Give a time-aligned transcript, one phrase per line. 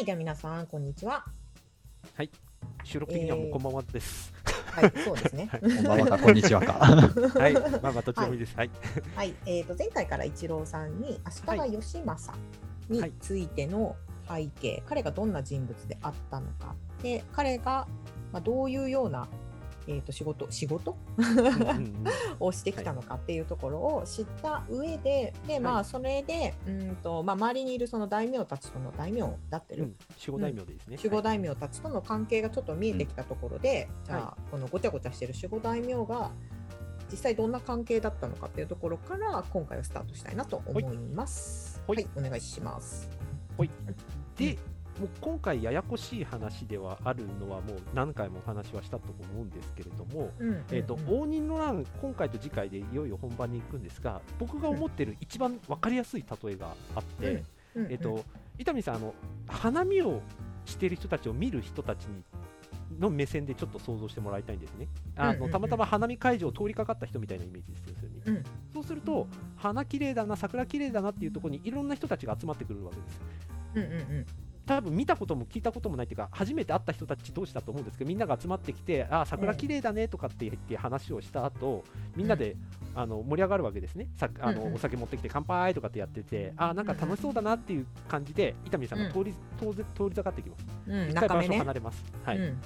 [0.00, 1.26] はい、では皆さん、こんにちは。
[2.14, 2.30] はい。
[2.84, 4.32] 収録的にはもうこんばんはです。
[4.72, 5.46] はい、そうですね。
[5.52, 6.72] はいこんばんはか、こんにちはか。
[7.38, 7.52] はい。
[7.52, 8.56] まあまあどっちでもいいです。
[8.56, 8.70] はい。
[9.14, 12.38] はい、えっ、と、前回から一郎さんに、足利義政
[12.88, 13.94] についての
[14.26, 17.86] 背景、彼がどんな人物であったのか、で、彼が、
[18.32, 19.28] まあ、どういうような、
[19.86, 20.96] えー、と仕事仕事？
[21.16, 22.04] うんうんうん。
[22.40, 25.84] をしてきたのかっていうところを知った上で、でまあ、はい。
[25.84, 29.96] それでうんと、まあ、周りにいるその大名たちとの大名だってる、うん。
[30.26, 30.96] 守護大名ですね。
[30.96, 36.30] 守護大名たちとの関係がちょっと見えてきたところで、じゃあ、はこのごちゃごちゃしてる守護大名が
[37.10, 41.82] 実際どんな関係だったのかっていうところから今回はスタートしたいなと思います。
[41.86, 42.04] は、はい。
[42.04, 43.08] いお願いします。
[44.36, 44.56] で、
[45.00, 57.42] もう今回ややこしい話ではあるのはもう何回もお話はしたと思うんですけれども、うんえっとうん応仁の乱今回と次回でいよいよ本番に行くんですが、僕が思ってる一番わかりやすい例えがあって、
[57.74, 58.24] うんえっと
[58.58, 59.14] 伊丹さんあの
[59.48, 60.20] 花見を
[60.66, 62.22] している人たちを見る人たちに
[62.98, 64.86] の目線でちょっと想像してもらいたいんですね。
[65.16, 65.46] あうんうんうん。
[65.46, 68.44] のたまたま花見会場を通りかかった人みたいなイメージですよ、それにうん。
[68.72, 73.20] そうすると、花綺麗だな、桜綺麗だなっていうところにいろんな人たちが集まってくるわけです。
[73.76, 74.26] うんうんうん
[74.70, 81.82] 多分見たことも聞いたこともないっていうか、初めて会った人たち同士だと思うんですけど、みんなが集まってきて、あー桜綺麗だねとかって言って話をした後
[82.14, 82.54] みんなで、
[82.94, 84.06] あの盛り上がるわけですね。
[84.14, 90.64] さあのお酒持ってきて乾杯とかってやってて、あーなんか楽しそうだなっていう感じで、伊丹さんが通り、通り通りかかってきます。
[90.86, 91.52] うん一回場所。
[91.52, 92.04] 離れます。
[92.24, 92.58] はいうん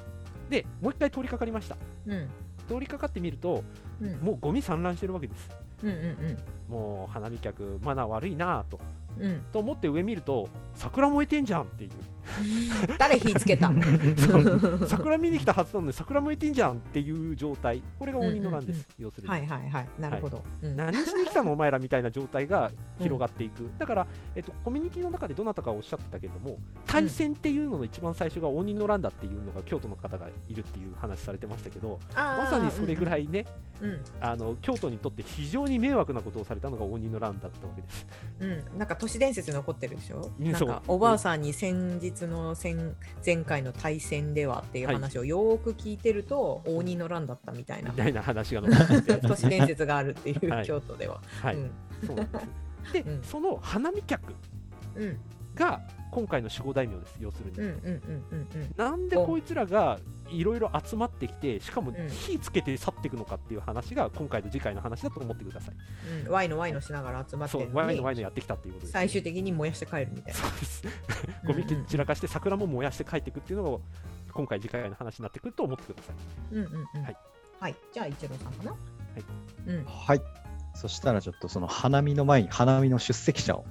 [0.50, 1.78] で、もう一回通りかかりました。
[2.06, 2.28] うん
[2.68, 3.64] 通りかかってみると、
[4.02, 5.48] うんもうゴミ散乱してるわけです。
[6.68, 8.78] もう花見客、マナー悪いなぁと。
[9.20, 11.90] うんと思って上見ると、桜燃えてんじゃんっていう。
[12.98, 13.70] 誰火つけた？
[14.88, 17.82] 桜見に来たはずなのに桜燃えてんじゃんっていう状態。
[17.98, 19.30] これが鬼の乱です、要するに。
[19.30, 19.88] はいはいはい。
[19.98, 20.42] なるほど。
[20.62, 20.76] うん。
[20.76, 33.44] 何しに来たのお前らみたいな状態が広がっていく、だから、えっと、コミュニティの中でどなたかおっしゃってたけれども対戦っていうのの一番最初が鬼の乱だっていうのが京都の方がいるっていう話されてましたけどまさにそれぐらいね、
[33.80, 38.06] うんあの京都にとって非常に迷惑なことをされたのが鬼の乱だったわけです。
[38.40, 38.46] う
[38.76, 40.30] ん、なんか都市伝説に残ってるでしょ？
[40.38, 40.42] う。
[40.42, 42.76] んなんかおばあさんに先日の先
[43.24, 47.90] 前回の対戦ではっていう話をよーく聞いてると、応仁の乱だったみたいな。
[47.90, 48.62] みたいな話が
[49.22, 50.66] 都市伝説があるっていう、 はい。
[50.66, 51.20] 京都では。
[51.42, 51.70] はい、うん。
[52.06, 52.28] そうなん。
[52.92, 53.22] でうん。
[53.22, 54.34] その花見客
[54.96, 55.18] うん。
[55.54, 55.80] が
[56.14, 57.58] 今回の守護大名です要するに。
[57.58, 59.98] うんうんうんうんなんでこいつらが
[60.30, 65.74] いろいろ集まってきて、しかもうん火つけて去っていくのかっていう話が今回と次回の話だと思ってください。
[66.10, 66.32] うんうん。
[66.32, 68.92] ワイのワイのしながら集まってそう、るのにワイのワイのやってきたっていうことです。
[68.92, 70.34] 最終的に燃やして帰るみたいな。
[70.34, 70.82] そうです。
[71.46, 73.78] ゴミ散らかして桜も燃やして帰っていくっていうのが
[74.32, 76.54] 今回次回の話になってくると思ってください。
[76.54, 77.02] うんうんうん。
[77.02, 77.16] はい。
[77.60, 77.76] はい。
[77.92, 78.70] じゃあ一郎さんかな？
[78.72, 78.74] い
[79.66, 79.84] うん。
[79.84, 80.20] はい。
[80.74, 83.64] そしたらちょっとその花見の前に花見の出席者を。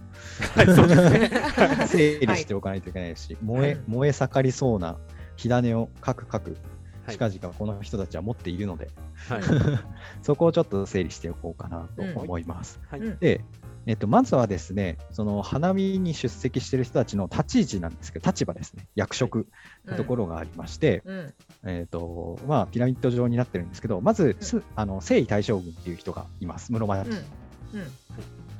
[1.88, 4.98] 整理しておかないといけないし、燃えはい燃え盛りそうな
[5.36, 6.58] 火種をかくかく
[7.06, 8.90] はい近々この人たちは持っているので、
[9.28, 9.42] はい。
[10.24, 12.80] そこをちょっと整理しておこうかなと思います。
[12.90, 13.02] はい。
[13.02, 13.44] うんで、
[13.86, 19.48] えっと、まずはですね、その花見に出席している人たちの立ち位置なんですけど、立場ですね、役職
[19.86, 21.34] のところがありまして、うん。
[21.66, 27.16] えっとまあ、ピラミッド状になってるんですけど、まず、すあの征夷大将軍っていう人がいます、室町うん。
[27.16, 27.92] うん。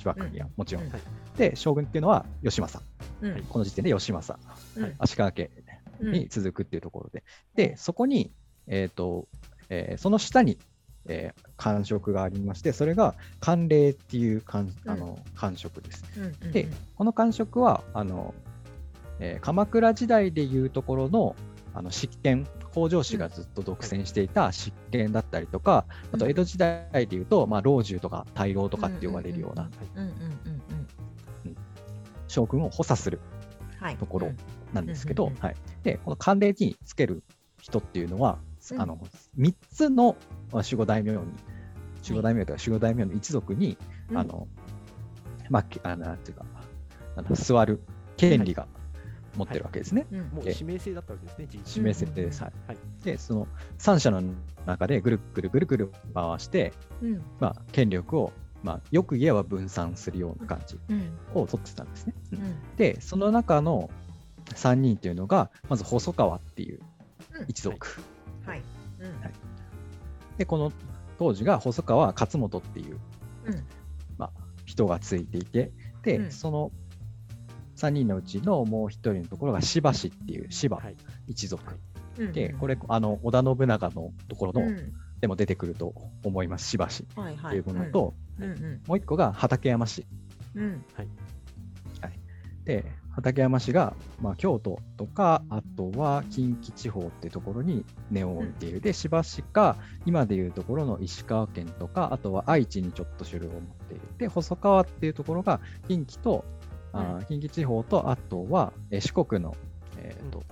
[0.04, 0.84] 幕にはもちろん。
[0.84, 0.90] うん。
[0.90, 1.00] はい。
[1.38, 2.84] で、将軍っていうのは義政、
[3.22, 3.42] うん。
[3.44, 4.38] この時点で義政、
[4.76, 4.94] うん。
[4.98, 5.50] 足利家
[6.00, 6.12] うん。
[6.12, 7.24] に続くっていうところで、
[7.54, 8.32] で、そこに、
[8.66, 9.28] えっと
[9.70, 10.58] えーその下に、
[11.06, 16.04] えー官職がありまして、それが官令っていう官あの官職です。
[16.42, 18.34] うんで、この官職はあの、
[19.20, 21.36] えー鎌倉時代でいうところの
[21.72, 29.70] あの執権、北条氏がずっと独占していた執権だったりとか、あと江戸時代でいうと、まあ、老中とか大老とかって呼ばれるような。
[32.28, 33.20] 将軍を補佐する
[33.78, 33.96] はい。
[33.96, 34.36] ところうん
[34.72, 37.22] なんですけどはい、でこの官令につける
[37.60, 38.38] 人っていうのは、
[38.72, 38.80] うん。
[38.80, 38.98] あの
[39.38, 40.16] 3つの
[40.52, 41.18] まあ守護大名に、
[42.02, 43.76] 守護大名とか守護大名の一族に、
[44.10, 44.18] うん。
[44.18, 44.48] あの
[45.50, 46.44] まあ、けあのなんていうか、
[47.16, 47.82] あの座る
[48.16, 48.66] 権利が
[49.36, 50.06] 持ってるわけですね。
[50.10, 50.18] うん。
[50.28, 52.42] もう指名制だったわけですね、人指名制定です。
[52.42, 52.52] はい。
[52.68, 52.78] はい。
[53.04, 54.22] で、その3社の
[54.66, 56.72] 中でぐるぐるぐるぐる回して、
[57.02, 57.22] うん。
[57.40, 58.32] まあ、権力を、
[58.62, 61.18] まあ、よく言えば分散するような感じうん。
[61.34, 62.14] を取ってたんですね。
[62.32, 62.38] うん。
[62.38, 62.54] うん。
[62.76, 63.90] で、その中の
[64.54, 66.80] 3人っていうのが、まず細川っていう
[67.38, 67.44] うん。
[67.48, 68.00] 一族。
[68.46, 68.62] はい。
[69.00, 69.20] うん。
[69.20, 69.32] はい。
[70.38, 70.72] で、この
[71.18, 72.98] 当時が細川勝元っていう
[73.46, 73.64] うん。
[74.66, 76.30] 人がついていて、で、うん。
[76.30, 76.72] その
[77.76, 80.96] 3人のうちのもう一人のところが柴氏っていう柴はい。
[81.26, 81.78] 一族。
[82.18, 82.32] うん。
[82.32, 84.92] で、これ、あの、織田信長のところの、うん。
[85.20, 88.44] でも出てくると思います、柴氏はいはっていうものと、うん。
[88.44, 90.06] うんもう一個が畠山氏。
[90.54, 90.84] うん。
[92.64, 98.80] で、畠山氏が、まあ、京都とか、あとは近畿地方っていうところに根を置いている。
[98.80, 104.02] で、千葉氏が今でいうところの石川県とか、あとは愛知にちょっと種類を持っている。
[104.18, 106.44] で、細川っていうところが近畿と、
[106.92, 109.54] あー近畿地方と、あとは、えー四国の、
[109.98, 110.42] えーと、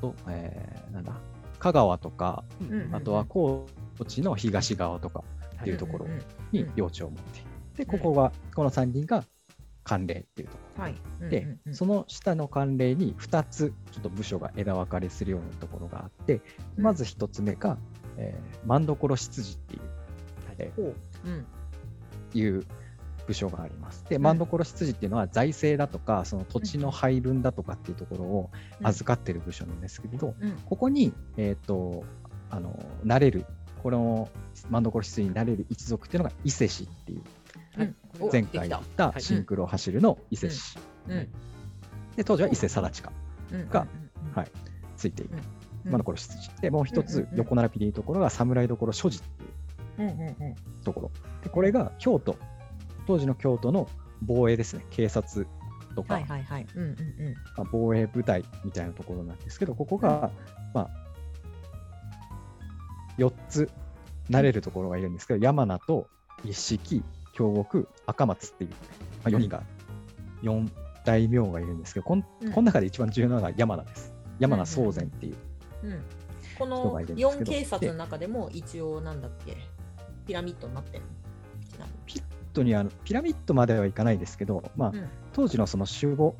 [0.00, 1.14] とえーなんだ、
[1.58, 3.66] 香川とか、うんうんあとは高
[4.06, 5.24] 知の東側とか
[5.60, 6.20] っていうところうんうん。
[6.52, 7.48] に領地を持っている。
[7.76, 9.24] で、ここが、この3人が
[9.84, 10.82] 関連っていうところ。
[10.82, 10.94] はい。
[11.30, 16.40] で、うんうんうんその下の関連に2つちょっと部署が枝分かれするようなところがあって、
[16.76, 17.78] うんまず1つ目が、
[18.16, 19.82] えー、万所執事っていう
[20.58, 20.94] えほう。
[21.24, 21.46] うん。
[22.34, 22.64] いう
[23.26, 24.04] 部署があります。
[24.08, 28.50] で、ん万所執事っていうのは財政だとか、その土地の配分だとかっていうところを
[28.80, 30.52] うん預かってる部署なんですけれど、うん。
[30.64, 32.04] ここに、えっ、と、
[32.50, 33.46] あの、なれる、
[33.82, 34.28] この
[34.70, 37.22] 万所執事になれる一族っていうのが伊勢氏っていう、
[38.32, 39.10] 前回言った。
[39.10, 39.20] はい。
[39.20, 40.78] シンクロを走るの伊勢氏。
[41.08, 41.28] うん。
[42.16, 43.02] で、当時は伊勢貞
[43.50, 43.68] 親うん。
[43.68, 43.86] が
[44.26, 44.32] うん。
[44.32, 44.50] はい。
[44.96, 45.34] ついている。
[45.86, 45.92] うん。
[45.92, 46.50] 万所執事。
[46.60, 49.50] で、もう一つ横並びでいうところが侍所所持っていう。
[50.84, 51.10] ところ。
[51.42, 52.36] で、これが京都、
[53.06, 53.88] 当時の京都の
[54.22, 55.46] 防衛ですね、警察
[55.94, 56.20] とか、
[57.70, 60.30] 防衛部隊みたいなところなんですけど、ここが、
[60.72, 60.90] まあ、
[63.18, 63.70] 4つ
[64.28, 66.08] なれるところがいるんですけど、山名と
[66.44, 67.02] 一式、
[67.34, 68.76] 京極、赤松っていう、ま
[69.26, 69.62] あ、4人が、
[70.42, 70.68] 4
[71.04, 72.52] 大名がいるんですけど、こんうん。
[72.52, 74.14] この中で一番重要なのが山名です。
[74.38, 75.36] 山名宗禅っていう。
[75.84, 76.02] うん。
[76.58, 77.52] こ人のがいるんですけど。
[77.52, 79.56] 四警察の中でも一応なんだっけ？
[80.26, 81.02] ピラミッドになってる
[81.68, 82.22] ピラミッ
[82.54, 85.08] ドにあのピラミッドまではいかないですけど、まあ、うん。
[85.32, 86.36] 当時のその守護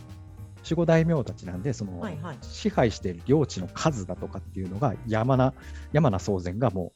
[0.63, 2.39] 守護大名たちなんで、その、はいはい。
[2.41, 5.53] 支配している領地の数だとかっていうのが山名
[5.93, 6.93] 山名宗禅がも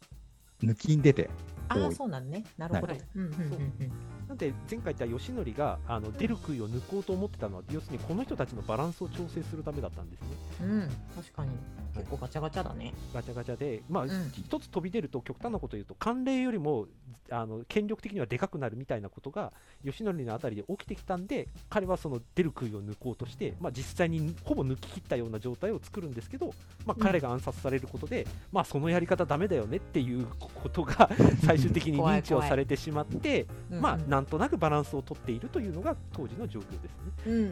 [0.63, 1.29] う抜きん出て
[1.69, 2.45] ああ、そうなんね。
[2.57, 3.03] なるほどはい。
[3.15, 3.93] うんうんうんうん。
[4.29, 10.29] なんで前回言った義則があの出る杭を抜こうと思ってたのは要するにこの人たちのバランスを調整するためだったんですね。
[10.61, 11.51] うん、確かに。
[11.95, 12.93] 結構ガチャガチャだね。
[13.15, 14.09] ガチャガチャでまあん。
[14.33, 16.87] 一つ飛び出ると極端なことを言うと慣例よりも
[17.31, 19.53] あの権力的にはでかくなるみたいなことが
[19.83, 26.53] 義則のあたりで起きてきたんで彼はその出る杭を抜こうとして、まあ、実際にほぼ抜き切ったような状態を作るんですけど、
[26.85, 27.03] まあ、うん。
[27.03, 31.09] 彼が暗殺されることで、まあそのやり方ダメだよねっていうことが
[31.45, 37.13] 最終的に認知をされてしまってまあうんうんなんとなくバランスをとっているというのが当時の状況ですね。
[37.27, 37.43] うんうんう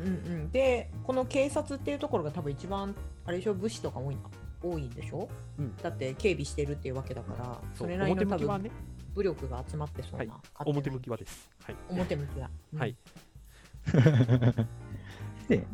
[0.46, 0.50] ん。
[0.50, 2.92] で、この警察っていうところが多分一番、
[3.24, 4.16] あれでしょ、武士とか多い。
[4.62, 5.28] 多いんでしょ、
[5.58, 8.70] うんだって警備してるっていうわけだから、そそうれなりの多分ね、
[9.14, 10.30] 武力が集まってそうな、はい
[10.64, 11.48] 表向きはです。
[11.62, 11.76] はい。
[11.90, 12.50] 表向きは。
[12.72, 12.96] うんはい。
[15.48, 15.64] で、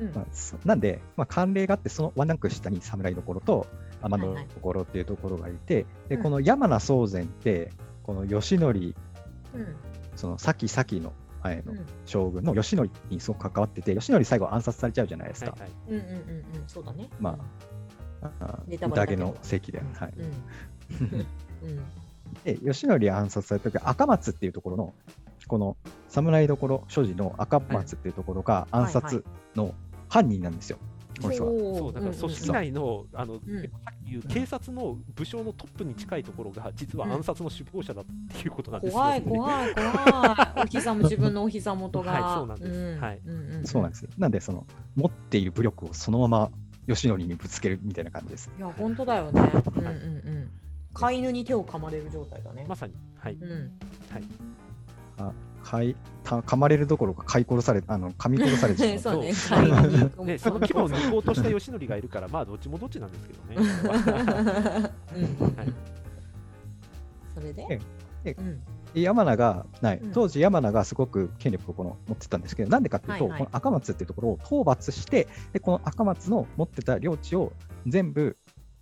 [0.00, 3.66] うんまあ、そなんで、まあ、慣例があって、そのワンランク下に侍所と
[4.02, 7.70] 天野はいはい所っていうところがいて、でうんこの山名宗禅って、
[8.02, 8.66] この義則、
[9.54, 9.76] うん
[10.22, 11.86] その先々の前のうん。
[12.06, 15.56] 将軍の義則にすごく関わってて、義則最後暗殺されちゃうじゃないですか。
[15.88, 17.10] うんうんうんうん、そうだね。
[17.18, 17.36] ま
[18.22, 20.14] あ宴の席で、はい。
[22.44, 24.94] で、義則暗殺された時赤松っていうところの、
[25.48, 25.76] この
[26.08, 29.24] 侍所所持の赤松っていうところが暗殺
[29.56, 29.74] の
[30.08, 30.78] 犯人なんですよ、
[31.20, 33.48] そうだから組織内のあの、んさっ
[34.04, 38.04] き言う警察の武将のトップに近いところが実は暗殺の首謀者だっ
[38.36, 39.26] ていうことなんですよ怖いね。
[39.26, 40.62] 怖い怖い。
[40.64, 42.12] お膝も自分のお膝元が。
[42.12, 44.10] はいそうなんですはいうんうんそうなんですよ。
[44.18, 46.50] なんで、その、持っている武力をそのまま
[46.86, 48.50] 義則にぶつけるみたいな感じです。
[48.56, 49.40] いや、本当だよね。
[49.76, 50.50] うんうんうん。
[50.94, 52.64] 飼い犬に手を噛まれる状態だね。
[52.68, 52.94] まさに。
[53.18, 53.34] はい。
[53.34, 53.72] うん。
[55.62, 59.22] かいた噛まれるどころか、飼い殺され、あの噛み殺されてしまう。
[59.32, 60.38] そうね。
[60.38, 64.90] その規模を抜こうとした義則がいるから、 まあどっちもどっちなんですけどね。
[67.34, 67.66] それで？
[67.70, 67.80] え
[68.24, 68.34] え。
[68.38, 68.60] うん。
[68.94, 69.98] で山名がない。
[69.98, 70.12] うん。
[70.12, 73.38] 当時山名がすごく権力をこの持ってたんですけどなんでかっていうと、はいはい。
[73.40, 77.52] この赤松っていうところを討伐してでこの赤松の持ってた領地を
[77.86, 78.36] 全部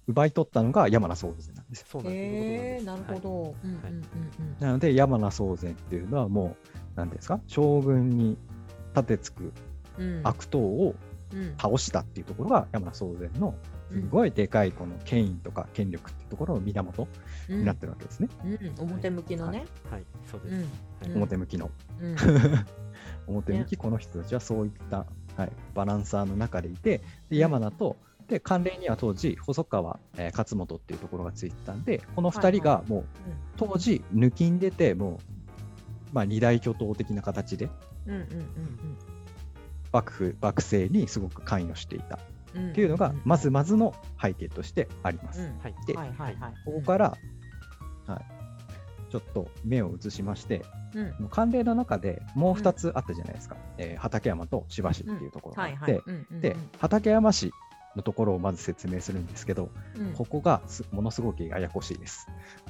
[0.08, 3.54] 奪い取ったのが山名宗禅なんですよそうなんですなるほはいど。
[3.64, 7.40] うんうんうんなので山名宗禅っていうのはもう何ですか？
[7.46, 8.36] 将軍に
[8.94, 9.52] 立てつく
[9.98, 10.18] うん。
[10.18, 10.26] うん。
[10.26, 10.94] 悪党を
[11.32, 11.54] うん。
[11.58, 13.54] 倒したっていうところが山名宗禅の
[13.92, 17.08] すごいでかいこの権威とか権力っていうところの源
[17.48, 18.74] うんになってるわけですね、うん。
[18.90, 19.64] 表向きのね。
[19.90, 20.54] はい、そうです。
[20.54, 20.60] うん。
[20.60, 22.16] はい表向きのうん。
[23.26, 27.96] 表向きこの人たちはそういった、はい、バランサーの中でいてで山名と
[28.30, 33.04] で関連には当時細川、えー勝本っていうところがついてたんでこの2人がもう
[33.56, 35.18] 当時抜きんでても
[36.12, 37.68] う、まあ、二大巨頭的な形で
[38.06, 38.26] うんうん
[39.92, 42.14] 幕府幕政にすごく関与していた。
[42.14, 42.18] っ
[42.54, 42.72] うんうん。
[42.72, 45.52] ていうのがまずまずの背景としてあります。
[45.86, 46.54] ではいはいはい。
[46.64, 47.18] ここから、
[48.06, 51.26] はい、ちょっと目を移しまして、うん。
[51.26, 56.02] 慣例の中でもう2つあったじゃないですか、えー畠山と芝市っていうところがあって、
[56.40, 57.52] で畠山市
[57.96, 60.12] のところをまず説明するんですけど、うん。
[60.12, 62.28] ここがすものすごくややこしいです。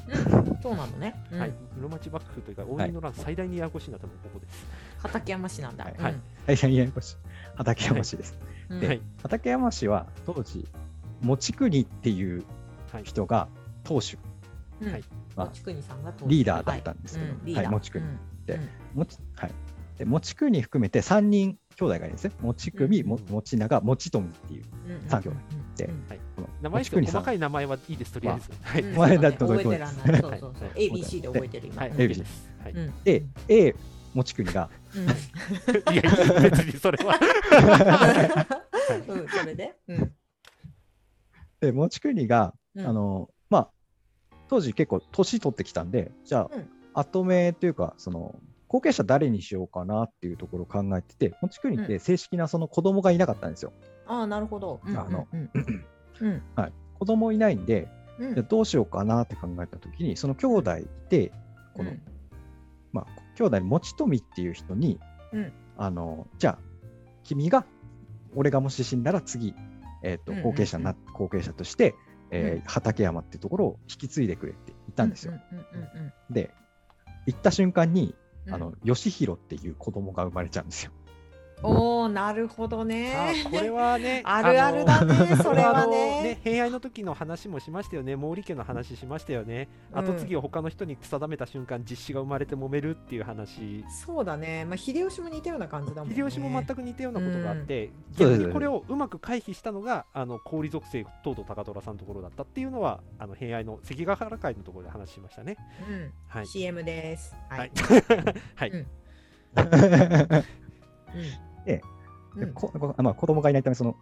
[0.09, 0.59] うん。
[0.63, 1.15] そうなのね。
[1.31, 1.41] うん。
[1.41, 4.67] はい、室町幕府というか、応仁の乱最大にややこしいのは多分ここです。
[4.99, 5.85] 畠山市なんだ。
[5.85, 5.95] はい。
[5.99, 6.15] はい。
[6.47, 7.17] 大変ややこしい。
[7.57, 8.39] 畠山市です。
[8.71, 8.81] うん。
[8.81, 9.03] ではい。
[9.23, 10.67] 畠山市は当時、
[11.21, 12.45] 持国っていう
[12.93, 13.05] はい。
[13.05, 13.49] 人が
[13.85, 14.19] 当主、
[14.81, 14.93] うん。
[14.93, 15.05] はい。
[15.37, 17.69] まあ持国さんがリーダーだったんですけどはい。
[17.69, 18.19] 持国うん。
[18.47, 18.69] でうん。
[18.95, 19.53] 持ちはい、
[19.99, 22.33] で持国含めて3人兄弟がいるんですね。
[22.43, 24.65] 持国、うんも持長、持富っていう。
[24.87, 25.39] うん三兄弟
[25.77, 26.01] でうん。
[26.37, 28.51] この名前細かい名前はいいです、とりあえず。
[28.63, 28.83] はい。
[28.83, 28.97] うん。
[28.97, 30.21] 前だと覚えてらんない。
[30.21, 30.53] そうそうそう。
[30.53, 30.91] はい。
[30.91, 31.83] ABC で覚えてる今。
[31.85, 32.51] ABC です。
[32.63, 32.73] はい。
[32.73, 33.03] うん。
[33.03, 33.75] で、A
[34.13, 35.05] 持国が、うん。
[35.95, 36.03] いや、
[36.43, 37.15] 別にそれは。
[39.09, 39.77] うんそれで？
[39.89, 40.13] うん。
[41.61, 42.87] で持国が、うん。
[42.87, 43.71] あの、まあ、
[44.49, 46.69] 当時結構年取ってきたんで、じゃあ、うん。
[46.93, 48.35] 後目というか、その、
[48.71, 53.73] 後継者誰にしようかなっていうところを考えてて、持国って正式なその子供がいなかったんですよ。
[54.07, 54.81] ああなるほど。
[54.87, 55.51] うんあのうん。
[56.21, 56.43] うん。
[56.55, 56.73] はい。
[57.01, 57.89] 子供いないんで、
[58.21, 58.35] うん。
[58.35, 61.33] じゃあどうしようかなって考えたときに、その兄弟いて、
[61.75, 62.03] この、うん。
[62.93, 65.01] まあ、兄弟に持富っていう人に、
[65.33, 65.53] うん。
[65.77, 66.59] あの、じゃあ、
[67.25, 67.67] 君が、
[68.37, 69.53] 俺がもし死んだら次、
[70.05, 71.97] えっ、とうんうん、後継者にな、後継者として、
[72.31, 72.61] えーうん。
[72.69, 75.33] 畠山っていうところを引き継いでくれって言ったんですよ。
[75.33, 76.33] うんうんうん。
[76.33, 76.53] で、
[77.27, 78.15] 行った瞬間に、
[78.47, 80.93] うんあの、義弘っていう子供が生まれちゃうんですよ。
[81.63, 83.15] おおなるほどね。
[83.15, 94.65] あこれはね、 あるあるだねそれはねね平愛の時の話もしましたよね、毛利家の話しましたよね、うん後継ぎを他の人に定めた瞬間、実子が生まれて揉めるっていう話、そうだね。
[94.65, 96.17] まあ秀吉も似たような感じだもんね。
[96.17, 105.57] 秀吉も全く似たようなことがあって、うん逆にこれをうまく回避したのが、あの氷属性、東堂高虎さんのところだったっていうのは、あの平愛の関ヶ原会のところで話しましたね。
[105.89, 106.13] うん。
[106.27, 106.47] はい。
[106.47, 107.37] CM です。
[107.49, 107.73] ははいい。。
[108.57, 108.87] はい うん
[111.65, 111.83] で
[112.37, 113.97] うここまあ、子供がいないため、その、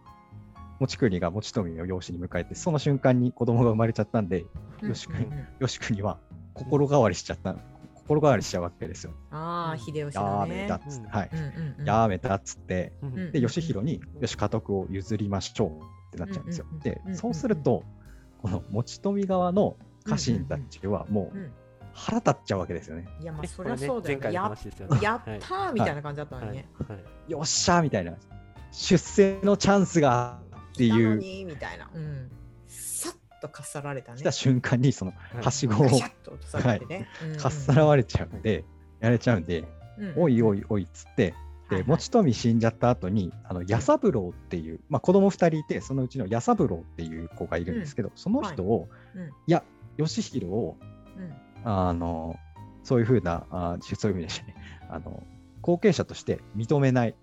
[0.79, 4.45] 持国が持富を養子に迎えて、その瞬間に子供が生まれちゃったんで、
[4.81, 4.89] うん。
[4.89, 5.47] 義国うんうん。
[5.59, 6.19] 義国は
[6.53, 7.55] 心変わりしちゃった、
[7.95, 9.13] 心変わりしちゃうわけですよ。
[9.31, 10.61] ああ秀吉やだね。
[10.63, 11.11] めたっつって、うん。
[11.11, 11.29] はい。
[11.85, 12.93] やめたっつって、
[13.31, 16.65] で、義弘に、よし、家督を譲りましょうってなっちゃうんですよ。
[16.81, 17.83] でそうすると、
[18.41, 19.75] この持富側の
[20.05, 21.51] 家臣たちはもううん
[21.93, 23.07] 腹立っちゃうわけですよね。
[23.21, 24.33] いやまあねそりゃそうだよね。
[24.33, 26.69] やったーみたいな感じだったのはいにね。
[26.87, 28.13] はいよっしゃーみたいな、
[28.71, 31.89] 出世のチャンスがって来たのいう、にみたいな。
[31.93, 32.31] うん。
[32.67, 34.31] さっとかっさられたね来た。
[34.31, 37.07] 瞬間に、その、はいはしごをガシャッと落とされてね。
[37.37, 38.63] かっさらわれちゃうんで、
[38.99, 39.65] やれちゃうんで、
[40.15, 40.59] おいおい。
[40.59, 41.33] いおいっつって、
[41.69, 49.63] で、はいはい持富死んじゃった後に、あの、矢三郎っていう、まあ、子供二人いて、そのうちの矢三郎っていう子がいるんですけど、その人を、うんいや、
[49.97, 50.77] 義弘を、
[51.17, 52.37] うんあの、
[52.83, 54.55] そういうふうな、あそういうふうにしてね、
[54.89, 55.23] あの、
[55.61, 57.15] 後継者として認めない。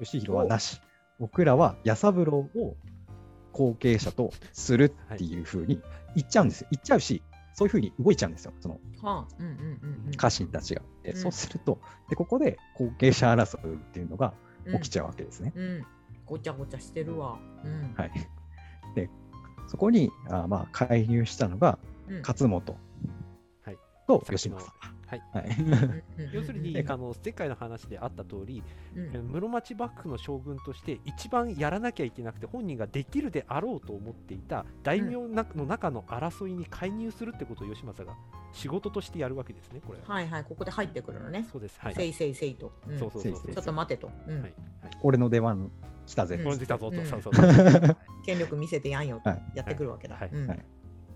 [0.00, 0.80] 義弘はなし。
[1.18, 2.76] 僕らは矢三郎を
[3.52, 5.80] 後継者とするっていうふうに
[6.14, 6.68] 言っちゃうんですよ。
[6.72, 7.22] 言っちゃうし、
[7.54, 8.52] そういうふうに動いちゃうんですよ。
[8.60, 8.78] その。
[10.14, 10.82] 家臣たちが。
[11.02, 14.34] でうんそうすると、で、ここで後継者争いっていうのが
[14.66, 15.52] 起きちゃゃうわけですね。
[15.54, 15.60] う。
[15.60, 15.86] うん。
[16.26, 17.38] ごちゃごちゃしてるわ。
[17.64, 17.94] うん。
[17.96, 18.10] はい。
[18.94, 19.08] で、
[19.68, 21.78] そこに、あまあ、介入したのが、
[22.08, 22.78] うん勝本
[24.08, 24.72] はいとさっきの義政。
[25.08, 25.22] はい
[26.32, 28.62] 要するに、うんあの前回の話であった通り、
[28.96, 38.18] うん室町幕府の将軍として一番やらなきゃいけなくて本人ができるであろうと思っていた大名なの中の争いに介入するってことを義政が
[38.52, 40.04] 仕事としてやるわけですね、これは。
[40.06, 41.46] はいはい、ここで入ってくるのね。
[41.52, 41.78] そうです。
[41.78, 41.94] はい。
[41.94, 42.72] せいせいせいと。
[42.88, 43.22] うんそうそう。
[43.22, 44.10] ちょっと待てと。
[44.26, 44.54] うんはい。
[45.02, 45.70] 俺の出番
[46.06, 46.36] 来たぜ。
[46.36, 46.96] うんこれできたぞと。
[46.96, 47.46] うんそうそうそう。
[48.24, 50.16] 権力見せてやんよとはいやってくるわけだ。
[50.16, 50.30] はい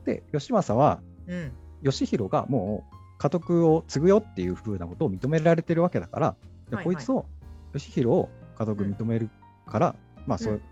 [0.05, 6.37] で、義政は、うん義弘がもう家督を継ぐよっていうふうなことを認められてるわけだから、
[6.71, 7.27] ではいこいつを、
[7.75, 9.31] 義弘を家督認める
[9.67, 9.95] から、
[10.27, 10.63] まあそう、うん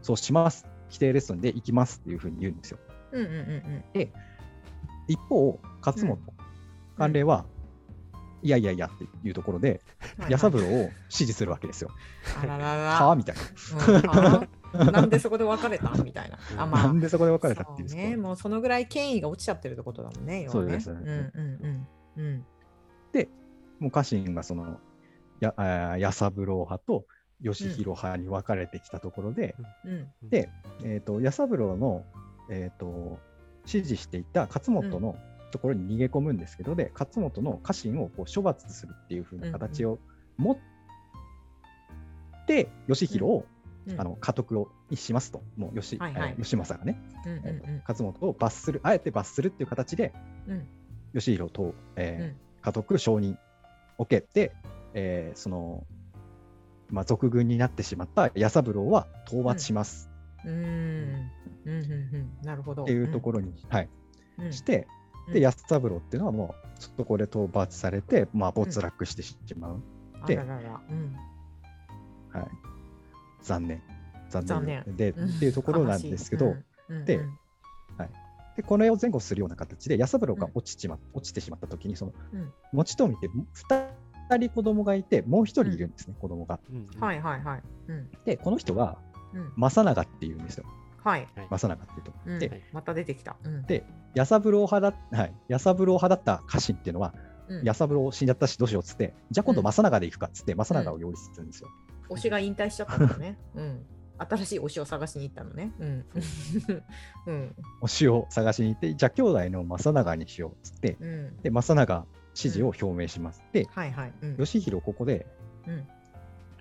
[0.00, 0.66] そうします。
[0.88, 2.78] 規定レッスンで行きますっていうふうに言うんですよ。
[3.12, 3.32] うんうん
[3.94, 4.12] うん
[5.08, 6.18] 一方、勝本、
[6.96, 7.44] 慣例は、
[8.42, 9.80] いやいやいやっていうところで、
[10.24, 10.30] うん。
[10.30, 11.90] 矢三郎はいはいを支持するわけですよ。
[12.40, 14.48] あららはらあみたいな。
[14.72, 15.90] なんでそこで別れた？
[16.02, 16.38] みたいな。
[16.56, 17.62] あまあなんでそこで別れた？
[17.62, 20.42] っていうそうね、もうそのぐらい権威が落ちちゃってるってことだもんね。
[20.42, 20.52] 要はね。
[20.52, 21.86] そうですうんうんうん
[22.16, 22.46] うん。
[23.82, 24.78] もう家臣がその、
[25.40, 27.04] やあー矢三郎派と
[27.40, 30.48] 義弘派に分かれてきたところで、うんで、
[30.84, 32.04] えー、と矢三郎の、
[32.48, 33.18] えー、と
[33.66, 35.16] 支持していた勝本の
[35.50, 39.98] ところに逃げ込むんですけど、で勝本の家臣をこう処罰するっていう風な形を
[40.36, 40.56] 持っ
[42.46, 43.44] て、義弘を、
[43.86, 44.00] うん。
[44.00, 46.30] あの家督をにしますと、もう義,、はいはい。
[46.30, 50.12] えー義政がね、うんうんえーと勝本を罰する、あえて罰するっていう形で、
[50.46, 50.52] うん。
[50.54, 50.66] うん
[51.12, 53.34] 義弘と、えー家督承認
[53.98, 54.52] を受けて、
[54.94, 55.84] えーその、
[56.90, 60.10] まあ、賊軍になってしまった弥三郎は討伐します。
[60.44, 60.52] うん。
[60.54, 61.30] うん。
[61.64, 61.72] うん。
[61.74, 62.30] うん。
[62.42, 62.82] なるほど。
[62.82, 63.88] っていうところに、はい、
[64.38, 64.86] ろして、
[65.28, 65.34] うん。
[65.34, 69.82] で、弥三郎っていうのはもう、そこで討伐されて、まあ、没落してしまう。
[70.26, 70.36] で。
[70.36, 70.46] はい。
[73.42, 73.82] 残念。
[74.30, 74.46] 残念。
[74.46, 77.20] 残念で、うんっていうところなんですけど、悲しいうんで
[78.66, 86.60] これを前後するような形で、弥三郎が落ちちま、落ちてしまったときに、その、うん持ち富って2人子供がいて、もう1人いるんですね、子供が。
[86.70, 87.62] うんうんはいはいはい。
[87.88, 88.10] うん。
[88.24, 88.98] で、この人が
[89.32, 89.52] うん。
[89.56, 90.64] 正長っていうんですよ。
[91.02, 91.26] はい。
[91.50, 92.12] 正長っていうと。
[92.26, 93.36] うんで、また出てきた。
[93.42, 93.62] うん。
[93.62, 93.84] で
[94.14, 97.18] 弥三郎派だ、はい、弥三郎派だった家臣っていうのは、う
[97.60, 101.68] ん弥三郎死んじゃったしどうしようっつって、じゃあ今度正長で行くかっつって、正長を用意するんですよ。
[102.12, 103.38] 推しが引退しちゃったんだね。
[103.54, 103.86] うん。
[104.18, 105.72] 新しい推しを探しに行ったのね。
[105.78, 106.04] うん。
[107.26, 107.56] うん。
[107.82, 111.36] 推しを探しに行って、じゃあ兄弟の正長にしようっつって、うん。
[111.42, 113.42] で、正長支持を表明します。
[113.52, 114.12] で、はいはい。
[114.22, 114.36] うん。
[114.38, 115.26] 義弘ここで、
[115.66, 115.86] うん。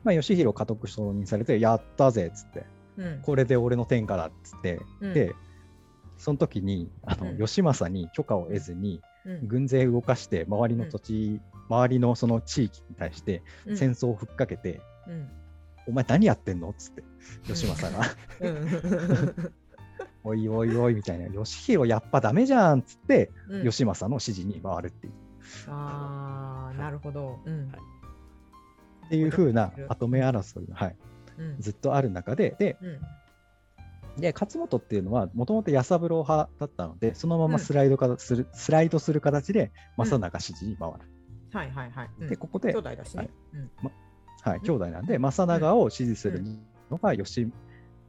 [0.04, 2.66] まあ、義弘家督承認されて、やったぜっつって、
[2.98, 3.22] うん。
[3.22, 5.36] これで俺の天下だっつって、うんで、
[6.18, 15.30] その時にあの、うん義政に許可を得ずに、うん軍勢動かして、周りの土地、周りのその地域に対してうん戦争をふっかけて、うん。
[15.88, 16.70] お前何やってんの？
[16.70, 17.04] っつって、
[17.48, 18.08] 義政が、
[18.42, 19.54] うん。
[20.24, 25.14] おいおいおいみたいな、義弘やっぱダメじゃんっつって、うん義政の指示に回るっていう。
[25.68, 27.40] ああ、なるほど。
[27.46, 27.68] うん。
[27.72, 27.80] はい
[29.08, 30.96] っていう風な覚えてる跡目争いが、はい、
[31.38, 31.60] うん。
[31.60, 32.88] ずっとある中で、で、う
[34.18, 34.22] ん。
[34.22, 41.00] で勝本っていうのは、もともと弥三郎派だったので、そのまうんまスライドかする、スライドする形で、うん正長支持に回る。
[41.52, 42.10] はいはいはい。
[42.22, 43.30] うんで、ここで兄、弟だしね。
[43.54, 43.72] うん。
[44.42, 46.44] はい、兄弟なんで、正長を支持する
[46.90, 47.52] のが義,、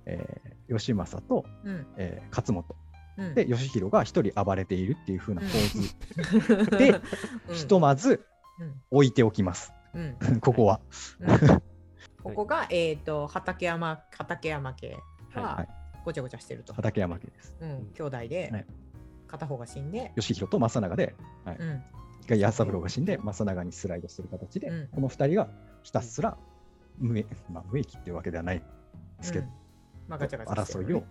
[0.06, 1.86] えー義政と、うん。
[1.96, 2.74] えー勝本。
[3.18, 3.34] うん。
[3.34, 6.90] で、義弘が一人暴れているっていう風な構図、で
[7.48, 8.24] うん、ひとまず
[8.58, 10.16] うん置いておきます、うん。
[10.40, 10.80] ここは。
[11.20, 11.62] うん
[12.22, 14.96] ここが、えっと、畠山、畠山家
[15.34, 15.66] はは
[16.04, 16.72] ごちゃごちゃしてると。
[16.72, 17.56] 畠山家です。
[17.60, 17.90] うん。
[17.94, 18.66] 兄弟ではい、
[19.26, 21.82] 片方が死んで、義弘と正長で、はいうん。
[22.28, 25.48] が弥三郎が死んで、正長にスライドする形で、うんこの二人が
[25.82, 26.36] ひたすら
[26.98, 28.64] 無益,、まあ、無益っていうわけではないで
[29.22, 29.52] すけど、うん。
[30.08, 31.04] まあ、ガチャガチャ争いを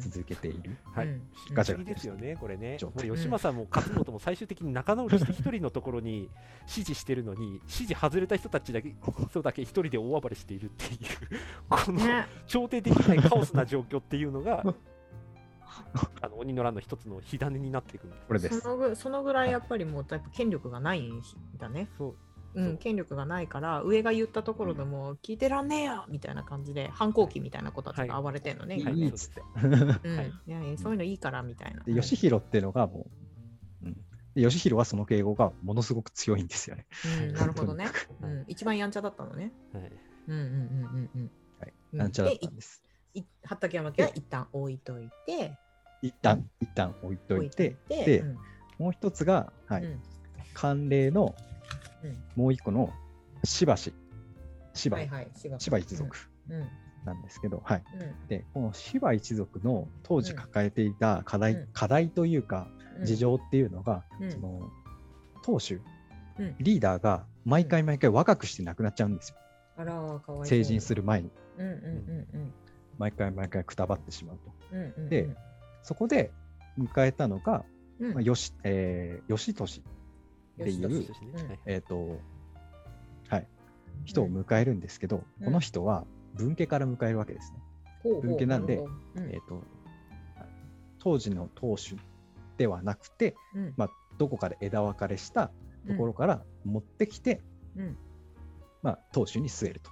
[0.00, 0.76] 続けている。
[0.94, 1.06] はい。
[1.06, 1.22] うん。
[1.52, 2.06] ガチです。
[2.06, 2.76] よね、これね。
[2.78, 3.08] 状態。
[3.08, 6.30] もう吉政も勝本も最終的に仲直りして一人のところに
[6.66, 8.94] 支持してるのに、支持外れた人たちだけ
[9.28, 11.00] 人だけ一人で大暴れしているっていう、
[11.68, 14.64] このね、調停できないカオスな状況っていうのが、
[16.22, 18.22] あの鬼の乱の一つの火種になっていくんです。
[18.26, 18.60] これです。
[18.60, 21.22] そのぐそのぐらいやっぱりもうやっぱ権力がないん
[21.58, 21.88] だね。
[21.98, 22.16] そう
[22.54, 28.78] うん、権力がないから上が言ったところでも聞いてらんねえよみたいな感じで反抗期みたいな子たちが暴れてんのね。
[28.78, 29.42] いはいいっつって。
[29.64, 31.82] うんそういうのいいからみたいな。
[31.82, 33.06] で、義弘っていうのがも
[33.82, 33.92] う、うん、
[34.34, 36.86] で義弘はその敬語がものすごく強いんですよね。
[37.28, 37.86] うん、なるほどね。
[38.22, 39.52] うん、一番やんちゃだったのね。
[39.72, 39.92] はい
[40.28, 40.50] うんうんうんう
[40.98, 41.30] んうん。
[41.58, 42.82] はいうんちゃらだったんです。
[43.44, 45.56] 畠山家は一旦置いといて、
[46.02, 48.38] 一旦、一旦置いといて、置いといてで、うん
[48.78, 50.02] もう一つが、はい、うん
[50.54, 51.53] 慣例のうん
[52.36, 52.92] もう一個の
[53.44, 53.92] しばし、
[54.72, 55.00] しば。
[55.00, 56.16] 一族
[57.04, 57.84] なんですけど、はい。
[58.00, 58.28] うん。
[58.28, 61.68] で、このしば一族の当時抱えていた課題、うん。
[61.72, 63.04] 課題というか、うん。
[63.04, 64.32] 事情っていうのが、うん。
[64.32, 64.70] その
[65.42, 65.80] 当主、
[66.38, 66.56] うん。
[66.58, 69.36] リーダーが毎回毎回若くして亡くなっちゃうんですよ。
[69.76, 71.74] あらかわい成人する前に、うんうん
[72.32, 72.52] うん
[72.96, 74.52] 毎回毎回くたばってしまうと。
[74.72, 75.08] うんうんうん。
[75.08, 75.28] で
[75.82, 76.32] そこで
[76.78, 77.64] 迎えたのが、
[78.00, 78.14] うん。
[78.14, 79.82] まあ、よし、えー、義俊
[80.60, 81.06] っていう
[81.66, 82.18] えっ、と、
[83.28, 83.46] はい、
[84.04, 85.44] 人を迎えるんですけど、うん。
[85.46, 87.58] この人は文家から迎えるわけですね。
[88.02, 88.84] ほうほう文家なんで
[89.16, 89.64] えっ、と、はい
[91.04, 91.96] 当時の当主
[92.56, 93.74] ではなくて、うん。
[93.76, 95.50] まあ、どこかで枝分かれした
[95.86, 97.42] ところから持ってきて、
[97.76, 97.96] うん。
[98.82, 99.90] まあ、当主に据えると。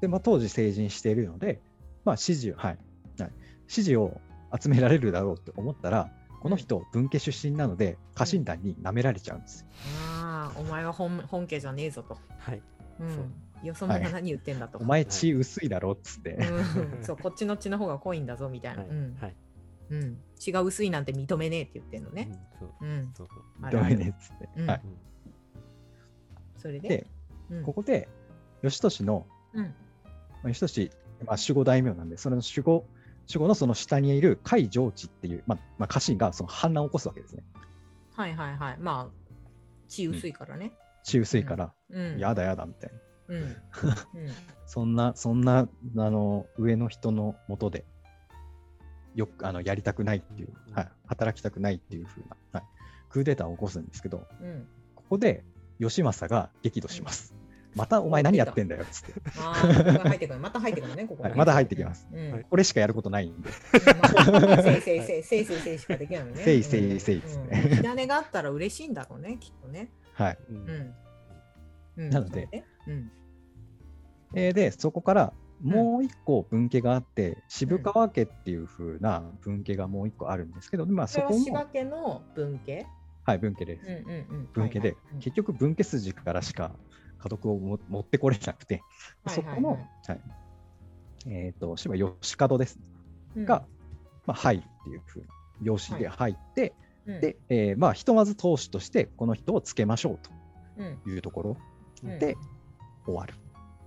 [0.00, 1.60] で、まあ、当時成人しているので、
[2.06, 2.78] まあ、支持を、はい、
[3.18, 3.32] はい、
[3.66, 4.20] 支持を
[4.58, 9.66] 集められるだろうって思ったら、この人、文家出身なので、家臣団に舐められちゃうんですよ。
[10.12, 12.18] ああお前は本本家じゃねえぞと。
[12.38, 12.62] はい。
[13.00, 13.14] うん。
[13.14, 13.66] そう。
[13.66, 14.78] よそ者が何言ってんだと。
[14.78, 17.02] お前血薄いだろっつって、うん。
[17.02, 18.82] そうこっちの血の方が濃いんだぞみたいな。
[18.82, 18.90] はい。
[18.90, 19.16] うん。
[19.20, 19.36] はい。
[19.90, 20.18] うん。
[20.38, 22.28] 血が薄いなんて認めねえって言ってんのね。
[22.30, 22.74] うんそう。
[22.80, 23.12] うん。
[23.14, 23.38] そうそう。
[23.62, 24.48] あるダメねっつって。
[24.56, 24.66] うん。
[24.66, 24.82] はい、
[26.56, 26.88] それで？
[26.88, 27.06] で、
[27.50, 27.62] うん。
[27.64, 28.08] ここで、
[28.62, 29.64] 義俊の、うん。
[29.64, 29.70] ま
[30.44, 30.90] あ、義俊、
[31.26, 32.86] まあ、守護大名なんで、それの守護、
[33.28, 37.44] 守護のその下にいる甲斐上智っていう、まあまあ、家臣がその反乱を起こすわけですね。
[38.14, 38.76] はいはいはい。
[38.78, 39.28] まあ
[39.88, 40.72] 血薄いからね。
[41.04, 42.18] 血薄いから、うん。
[42.18, 42.90] やだやだみたい
[43.28, 43.34] な。
[43.36, 43.42] うん。
[43.44, 43.56] うん
[44.66, 45.66] そんな、そんな、あ
[46.10, 47.86] の、上の人のもとで、
[49.14, 52.64] よく、あの、やりたくないっていう、うんはい、働きたくないっていう風な、はい、
[53.08, 54.68] クーデターを起こすんですけど、うん。
[54.94, 55.42] ここで
[55.78, 57.34] 義政が激怒します。
[57.78, 59.12] またお前何やってんだよっつって。
[59.30, 60.40] 入ってくる。
[60.40, 61.30] また入ってくるね、ここね。
[61.30, 62.08] はいまた入ってきます。
[62.12, 62.32] うん。
[62.32, 63.50] はいこれしかやることないんで。
[64.00, 66.42] まあせいせいせいせいせいせいしかできないのね。
[66.42, 69.90] せいせいせいですねうん火種があったら嬉しいんだろうね、きっとね。
[70.14, 70.38] はい。
[70.50, 72.04] うんうん。
[72.04, 72.48] うんなので、
[72.86, 73.10] そうん。
[74.34, 82.86] えーで、そこからもう一個分家があって、渋川家っていう風な分家がもう一個あるんですけど、まあそそこれは柴も、家の分家？
[83.28, 83.84] はい、分家です。
[84.54, 85.22] 分家で、はいはい。
[85.22, 86.72] 結局分家筋からしか
[87.18, 88.80] 家督をも持ってこれなくて、
[89.22, 89.78] はいそこの、はい。
[90.08, 90.20] はい
[91.26, 92.82] えっ、と、芝吉門ですね、
[93.36, 93.44] うん。
[93.44, 93.66] が、
[94.24, 95.26] まあ、入るっていう風な
[95.60, 96.72] 養子で入って、
[97.04, 97.20] うん。
[97.20, 100.18] で、えーまあ、ひとまず当主としてこの人をつけましょ
[100.78, 100.96] ううん。
[100.96, 101.56] というところ
[102.04, 102.18] うん。
[102.18, 102.34] で
[103.04, 103.34] 終わる。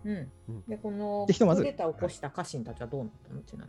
[0.05, 0.31] うん。
[0.49, 0.63] うん。
[0.67, 3.41] で、このでひとまずクーデターを起こした家臣たちはどうなったの？
[3.41, 3.65] ちな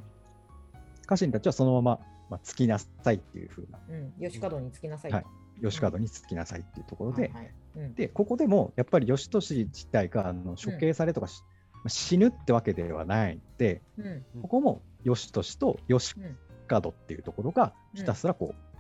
[1.07, 4.03] 家臣たちはそのまま、まあ、つきなさいっていう風な、みに。
[4.27, 4.31] うん。
[4.31, 5.13] 吉門につきなさい。
[5.13, 5.25] はい
[5.61, 11.43] 吉門につきなさいっていうところで、はいはいうんで、ここでもやっぱり義利自体があの処刑されとかし、
[11.75, 16.37] まあ死ぬってわけではないので、うんうんここも義利と義うん
[16.71, 18.73] 門っていうところがひたすらこう、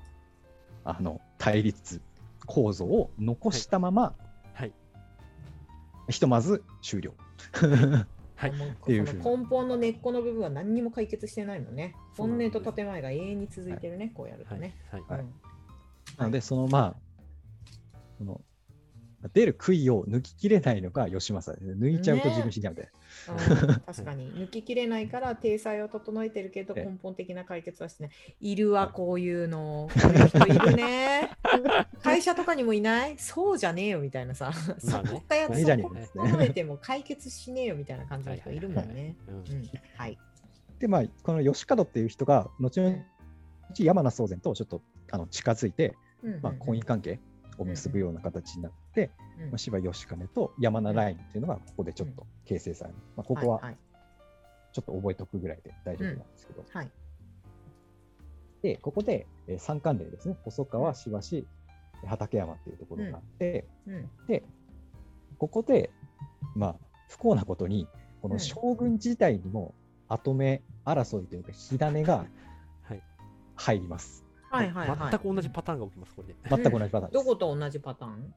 [0.84, 2.00] あの対立
[2.46, 4.14] 構造を残したまま、
[4.54, 4.72] はい。
[6.08, 7.14] ひとまず終了。
[8.34, 8.52] はい。
[8.52, 11.94] もう ていうふうにその根本の根っこの部分は何にも解決してないのね。
[12.16, 14.74] 本音と建前が永遠に続いてるね、こうやるとはいね。。
[14.90, 15.02] はい。
[15.08, 15.32] はいうん
[16.18, 18.40] なので、そのまあ、その
[19.32, 21.78] 出る杭を抜ききれないのが義政です。
[21.78, 22.90] 抜いちゃうと自分死んじゃうみたい
[23.28, 28.12] うん確かに 抜ききれないから体裁を整えてるけどええ根本的な解決はしてない。
[28.40, 29.88] いるわ、こういうの。
[29.92, 31.30] こういう人いるね。
[32.02, 33.18] 会社とかにもいない？
[33.18, 34.52] そうじゃねえよみたいなさ。
[34.78, 39.14] そ まあねこったやついいじゃねえそこです整えても解決しねえよみたいな感じの人いるもんね。
[39.28, 40.18] うんうんはい。
[40.80, 43.04] で、まあ、この義門っていう人が、後々
[43.78, 45.96] 山名宗全とちょっとあの近づいて、
[46.42, 47.20] まあ、婚姻関係
[47.58, 52.96] を結ぶような形になって、うんまあ、芝義兼と山名ラインっていうのがここでちょっと形成される。
[53.16, 53.76] まあ、ここははい
[54.72, 56.64] ちょっと覚えておくぐらいで大丈夫なんですけど。
[56.72, 56.90] はい。
[58.62, 61.46] で、ここで、えー三冠例ですね、細川、しばし、
[62.06, 64.42] 畠山っていうところがあって、うんで、
[65.38, 65.90] ここで、
[66.56, 66.76] まあ、
[67.08, 67.86] 不幸なことに、
[68.22, 69.74] こうんの将軍自体にも
[70.08, 72.26] 跡目争いというか、火種が
[72.84, 73.02] はい。
[73.56, 74.24] 入ります。
[74.52, 75.10] はいはいはい。
[75.10, 76.36] 全く同じパターンが起きます、これで。
[76.48, 77.24] 全く同じパターンです。
[77.24, 78.34] どこと同じパターン？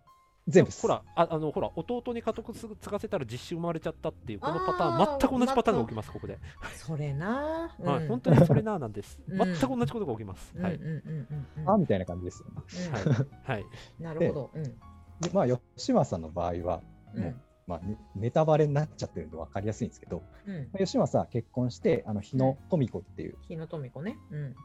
[0.47, 6.37] 全部ですほら、ああのほら弟に家督継がせたら実子生まれちゃったっていう、このパタあーーン、全く同じパターンが起きます、ここで。
[6.75, 7.75] それな。
[7.79, 9.19] うんはい、本当にそれななんです。
[9.27, 10.55] うん全く同じことが起きます。
[10.59, 10.75] はい。
[10.75, 13.01] うんうんうんうんうんあみたいな感じですよね。
[13.07, 13.65] うんはい。
[13.99, 14.51] なるほど。
[14.53, 16.81] うんでまあ、吉政さんの場合は、
[17.15, 24.15] うんもうまあ、ねネタバレになっちゃってるんで分かりやすいんですけど、うんまあ吉政は結婚して、あの日野富子っていう日野富子ね。
[24.29, 24.55] うん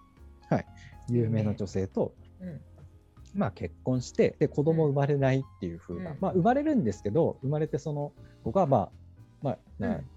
[1.08, 2.60] 有名な女性と、うん。
[3.34, 6.18] まあ、結婚してで子供生まれないっていう風な、うん。
[6.20, 8.90] まあ、生まれるんですけど生まれてその子が、まあ
[9.42, 9.58] まあ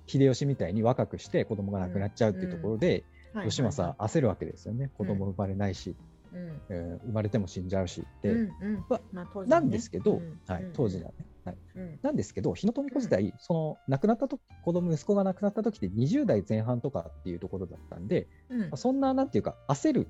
[0.07, 3.49] 秀吉みたいに若くして子供が亡くなっちゃうっていうところで、はい。
[3.49, 4.89] 吉政は焦るわけですよね、うん。
[4.89, 5.95] 子供生まれないし、
[6.33, 6.61] うん。
[6.69, 8.85] えー生まれても死んじゃうしって、うんうん。
[8.89, 9.47] まあね。
[9.47, 10.39] なんですけど、うん。
[10.47, 10.73] はいうん。
[10.73, 11.13] 当時はね、
[11.45, 11.99] はい、うん。
[12.01, 18.59] なんですけど日野富子自体、その亡くなった時子供息子が亡くなった時って20代前半とかっていうところだったんで、うん。
[18.61, 20.09] まあそんななんていうか焦る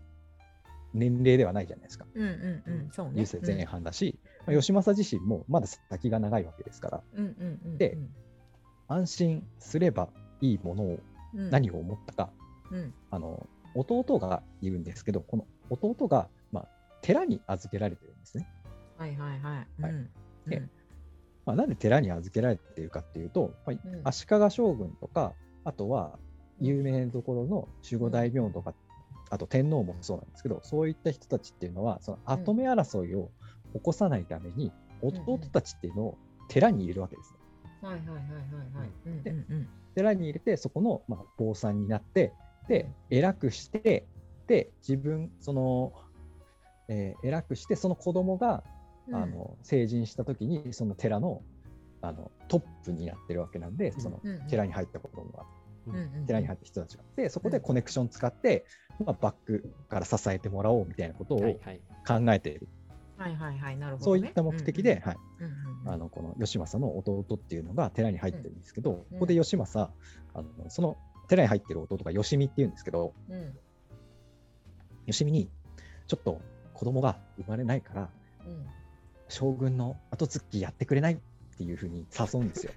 [0.93, 2.05] 年齢ではないじゃないですか。
[2.13, 3.13] うんうんうんそうね。
[3.21, 7.97] 優勢前半だし、まあ、吉政自身もまだ先が長いわけですから、うんうんうんで
[8.87, 10.09] 安心すれば
[10.41, 10.99] いいものを
[11.33, 11.49] うん。
[11.49, 12.31] 何を思ったか、
[12.71, 12.93] うん。
[13.11, 16.67] あの弟がいるんですけど、この弟が、まあ、
[17.01, 18.47] 寺に預けられてるんですね。
[18.97, 19.81] はいはいはい。
[19.81, 19.91] はい。
[19.91, 20.09] うん。
[20.47, 20.69] でうん
[21.45, 24.01] まあ、なんで寺に預けられているかっていうと、まあうん。
[24.03, 25.33] 足利将軍とか、
[25.65, 26.17] あとは
[26.59, 28.73] 有名なところの守護大名とか、
[29.33, 33.31] あと天皇もそうなんですけど、そういった人たちっていうのは、その跡目争いを
[33.73, 36.17] 起こさないために、弟たちっていうのを
[36.49, 37.39] 寺に入れるわけですね。
[37.81, 39.67] はいはいはいはいはい。
[39.95, 42.31] 寺に入れて、そこの、まあ、坊さんになって、
[42.67, 44.05] で、偉くして、
[44.45, 45.93] で、自分、その、
[46.89, 48.63] えー偉くして、その子供が、
[49.07, 49.15] うん。
[49.15, 51.41] あの成人した時に、その寺の
[52.01, 55.62] あのトップになってるわけなんで、その寺に入った子供が、うんうん
[56.27, 57.03] 寺に入った人たちが。
[57.15, 58.65] で、そこでコネクション使って、
[59.05, 61.39] まあ、バックから支えてもらおうみたいなことを。
[62.05, 62.67] 考えている。
[63.17, 64.19] はいはいはいなるほどね。
[64.19, 65.17] そういった目的で、はい、
[65.85, 69.93] あのこの義政の弟っていうのが寺に入ってるんですけど、うんここで義政、
[70.33, 70.97] あのその
[71.29, 73.53] 寺に入ってる弟が義見っていうんですけど、うん。
[75.05, 75.49] 義見に
[76.07, 76.41] ちょっと
[76.73, 78.09] 子供が生まれないから、
[78.45, 78.65] うん。
[79.29, 81.17] 将軍の後継ぎやってくれないっ
[81.57, 82.73] ていうふうに誘うんですよ。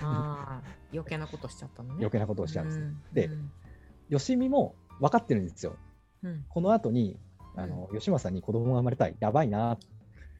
[0.00, 1.94] ああ余計なことしちゃったのね。
[1.98, 2.86] 余計なことをしちゃうんですね。
[2.86, 3.50] んでうん。
[4.08, 5.76] 義見も分かってるんですよ。
[6.22, 6.44] うん。
[6.48, 7.18] この後に、
[7.56, 9.78] あの、義政に子供が生まれたい、やばいな、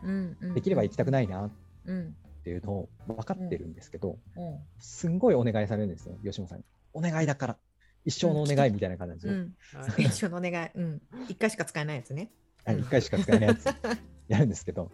[0.03, 1.47] うんうんできれば行きたくないな。
[1.47, 1.51] っ
[1.87, 4.59] うんていうのを分かってるんですけど、うん。
[4.79, 6.65] すんごいお願いされるんですよ、吉本さんに。
[6.93, 7.57] お願いだから、
[8.05, 9.55] 一生のお願いみたいな感じで、うん。
[9.75, 10.03] はい。
[10.05, 10.71] 一緒のお願い。
[10.75, 11.03] うん。
[11.29, 12.31] 一回しか使えないやつね。
[12.65, 13.67] はい回しか使えないやつ。
[14.29, 14.91] やるんですけど、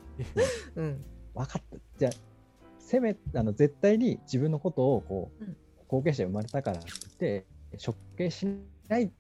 [0.77, 1.05] うん。
[1.35, 1.79] 分かった。
[1.98, 2.12] じゃあ、
[2.95, 5.57] せめあの絶対に自分のことをこう、うん。
[5.89, 6.83] 後継者生まれたからっ
[7.19, 7.45] て
[7.85, 8.47] 処刑し
[8.89, 9.11] ないっ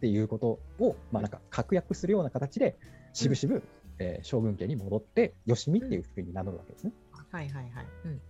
[0.00, 2.78] ていうことを、まあ、なんか確約するような形で、
[3.12, 3.62] しぶしぶ、
[3.98, 6.92] えー将軍家に戻って、吉見っていうふうに名乗るわけですね。
[7.30, 7.86] はいはいはい。
[8.04, 8.20] うん。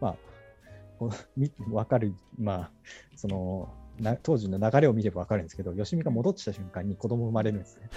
[0.00, 0.16] まあ、
[0.98, 2.70] このみ分かる、まあ、
[3.16, 7.90] そのな当時の流れを見れば分かるんですけど、吉見が戻ってきた瞬間に子供生まれるんですね。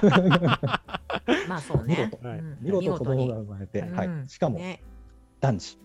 [1.26, 2.10] うんまあそうね。
[2.60, 3.96] 見事見事子供にが生まれて、うん。
[3.96, 4.82] はい、しかもね
[5.40, 5.78] 男児。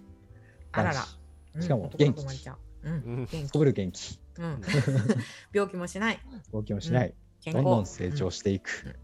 [0.71, 1.62] あらら。
[1.62, 2.50] しかも男元気。
[2.50, 2.91] ううん。
[2.91, 3.17] うん。
[3.17, 3.48] 元気。
[3.48, 4.62] すこぶる元気、うん。
[5.54, 6.19] 病気もしない。
[6.52, 8.98] 病気もしない、健どんどん康成長していく。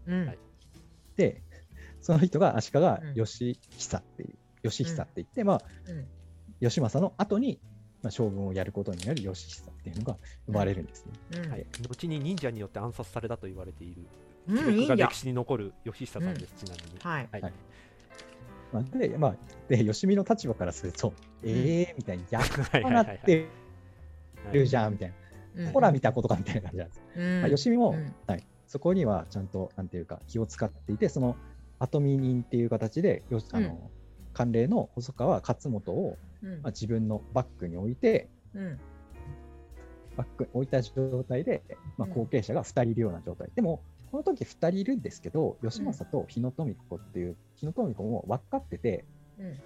[1.16, 1.42] で、
[2.00, 6.06] その人が足利うん義久っていう、義久って言って、まあ、うん。
[6.60, 7.60] 義政の後に、
[8.02, 11.12] まあ、将軍をやることになる義久っていうのが生まれるんですね。
[11.44, 11.50] うん。
[11.50, 14.02] はい、後に忍者によって暗殺されたと言われている。
[14.02, 16.98] うん記録が歴史に残る義久さんです、ちなみに。
[17.00, 17.28] はい。
[17.40, 17.52] はい。
[18.98, 19.36] で、まあ、
[19.68, 23.48] で、義見の立場からすると、ええー、みたいな、やっ はいぱなって
[24.52, 24.78] るじん。
[24.78, 25.14] ゃん、みたいな。
[25.64, 25.72] うん。
[25.72, 27.02] ほら見たことかみたいな感じなんです。
[27.16, 27.40] うん。
[27.42, 28.14] まあ、吉見も、うん。
[28.26, 31.36] はい、そこにはちゃんと、なんていうか、気を使っていて、その
[31.78, 33.78] 後見人っていう形で、よあのうん。
[34.32, 36.62] 慣例の細川勝元を、うん。
[36.62, 38.78] まあ、自分のバックに置いて、うん。
[40.16, 41.62] バックに置いた状態で、
[41.98, 42.14] まあ、うん。
[42.14, 43.50] 後継者が2人いるような状態。
[43.54, 49.06] でも、この時2人いるんですけど、義政と日野富子っていう、日野富子も分かってて、
[49.38, 49.58] うん。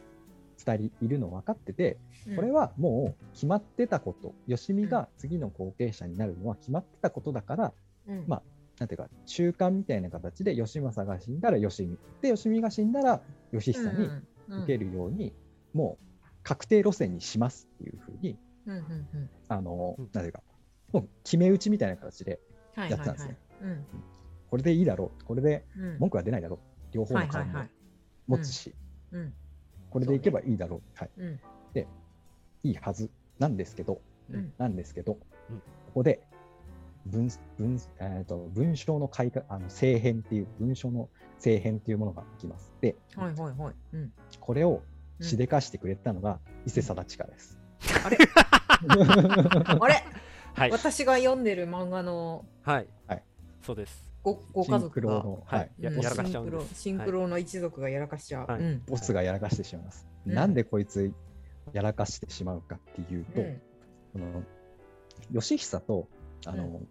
[0.58, 2.36] 2人いるの分かってて、うん。
[2.36, 7.72] これはもう決まってたこと、吉見が次の後継者になるのは決まってたことだから、
[8.06, 8.24] うん。
[8.28, 8.42] まあ
[8.78, 14.06] なんていうか、中間みたいな形で、義政が死んだら義見、で、義見が死んだら義久に
[14.48, 15.32] うん受けるように、
[15.74, 18.84] もう確定路線にしますっていうふうに、うんうんう
[19.18, 19.30] ん。
[19.48, 20.08] あの、うん。
[20.12, 20.44] なんていうか、
[20.92, 22.38] もう決め打ちみたいな形で、
[22.76, 23.36] はいやってたんですね。
[23.60, 24.15] はいはい
[24.50, 25.84] これでいいだろう、これでうん。
[25.84, 27.64] うん文句は出ないだろう、両方の顔も
[28.26, 28.74] 持つし、
[29.12, 29.32] うん。
[29.90, 31.40] これでいけばいいだろう、はい、うん。
[32.62, 34.52] いいはずなんですけど、うん。
[34.58, 35.18] なんですけど、
[35.50, 35.58] うん。
[35.58, 36.20] ここで
[37.06, 42.72] 文文,、えー、と文章の改革あの正変っていう文章の正変っていうものが起きます。
[42.80, 43.74] で、はいはいはい。
[43.92, 44.12] うん。
[44.40, 44.82] これを
[45.20, 45.26] うん。
[45.26, 47.58] しでかしてくれたのが伊勢貞親です。
[48.04, 48.18] あれ？
[49.80, 50.04] あれ？
[50.54, 50.70] はい。
[50.70, 52.88] 私が読んでる漫画のはい。
[53.06, 53.22] はい。
[53.62, 54.05] そうです。
[54.26, 54.80] ごご家族が。
[54.80, 55.70] シンクロの、はい。
[55.78, 58.46] ややらかしちゃシンクロうんですシンクロの一族がやらかしちゃう。
[58.46, 58.60] はい。
[58.60, 58.82] うん。
[58.86, 60.06] ボスがやらかしてしまいます。
[60.26, 60.34] うん。
[60.34, 61.12] なんでこいつ
[61.72, 63.60] やらかしてしまうかっていうと、うん。
[64.12, 64.42] この
[65.30, 66.08] 義久と
[66.44, 66.86] あの、う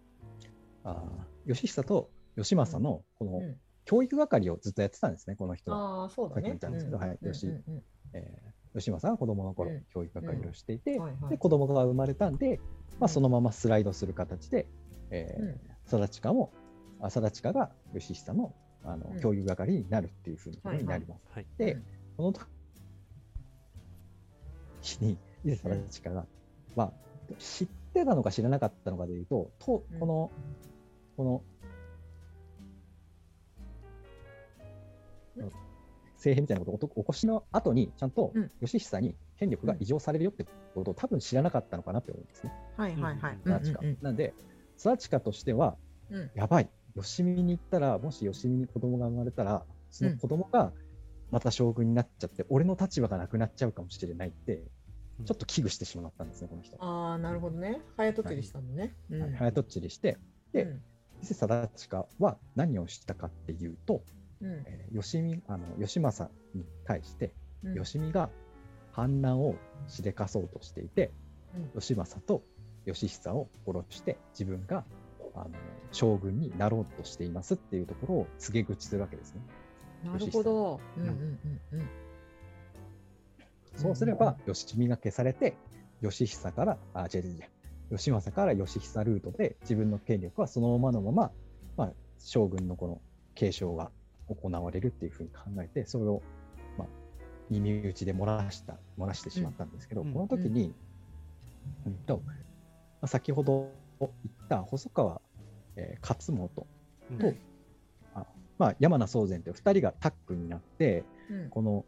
[0.85, 3.57] あー義久と義政のこのうん。
[3.87, 5.71] 教育係をずっとやってたんですね、この人。
[5.71, 6.01] は。
[6.01, 6.49] ああそうださっきね。
[6.49, 7.27] 言ったんですけど、はい、うん。
[7.27, 7.53] よし、うん。
[7.67, 7.83] うん。
[8.13, 9.83] えー義政が子供の頃、うん。
[9.93, 11.29] 教育係をしていて、はいはい。
[11.29, 12.59] で子供が生まれたんで、
[12.99, 14.67] まあ、そのままスライドする形で、
[15.11, 15.59] えーうん。
[15.85, 16.64] 貞親も、あ
[17.01, 18.53] 貞親が義久の
[18.85, 19.19] あの、うん。
[19.19, 21.21] 教育係になるっていうふうなことになります。
[21.31, 21.45] はい。
[21.57, 21.83] で、うん。
[22.17, 22.33] この
[24.81, 26.27] 時に、伊勢貞親が、
[26.75, 26.91] まあ、
[27.39, 29.99] 知ってたのか知らなかったのかでいうと、とうん。
[29.99, 30.31] この、
[31.17, 31.43] この、
[35.37, 35.51] うん。
[36.15, 38.51] 政変みたいなことを起こしの後に、ちゃんとうん。
[38.61, 42.53] 義久に権力が移譲されるよってことを多分知らなかったのかなって思うんですね。
[42.77, 43.39] はいはいはい。
[44.01, 44.33] なんで、
[44.77, 45.75] 貞親としては、
[46.35, 50.73] やばい、吉見に行ったら、もし吉見に子供が生まれたら、その子供が
[51.31, 54.63] また将軍になっちゃって、俺の立場がなくなっちゃうかもしれないって、
[55.25, 56.77] ちょっと危惧してしまったんですね、この人。
[56.83, 57.81] ああなるほどね。
[57.95, 58.95] 早とちりしたのね。
[59.37, 60.17] 早とっちりして、
[60.51, 60.81] でうん。
[61.21, 64.03] 伊勢貞親は何をしたかっていうと、
[64.41, 64.63] うん。
[64.65, 67.83] えー吉見あの義政に対して、うん。
[67.83, 68.29] 吉見が
[68.91, 69.55] 反乱を
[69.87, 71.11] しでかそうとしていて、
[71.55, 71.71] うん。
[71.75, 72.43] 義政と
[72.85, 74.85] 義久を殺して、自分が
[75.35, 75.49] あの
[75.91, 79.41] 将軍になろうとしていますっていうところを告げ口するわけですね。
[80.03, 80.79] なるほど。
[80.97, 81.89] うんうんうんうん。
[83.75, 85.55] そうすれば、義見が消されて、
[86.01, 87.43] 義久から、あ、違う違う違う、
[87.91, 91.31] 義政から義久ルートで自分の権力はそのままのまま、
[91.77, 93.01] まあ、将軍のこの
[93.35, 93.91] 継承が
[94.27, 96.21] 行われるっていうふうに考えて、それを、
[96.77, 96.87] まあ、
[97.49, 100.73] 耳打ちで漏らした、漏らしてしまったんですけど、うんこの時に、
[101.85, 102.33] うんと、ま
[103.01, 104.11] あ、先ほど言っ
[104.49, 105.21] た細川、
[105.75, 106.67] えー勝元
[107.11, 107.17] うん。
[107.17, 107.33] と、
[108.13, 108.25] あ
[108.57, 111.49] まあ、山名宗全という2人がタッグになって、うん。
[111.49, 111.85] この、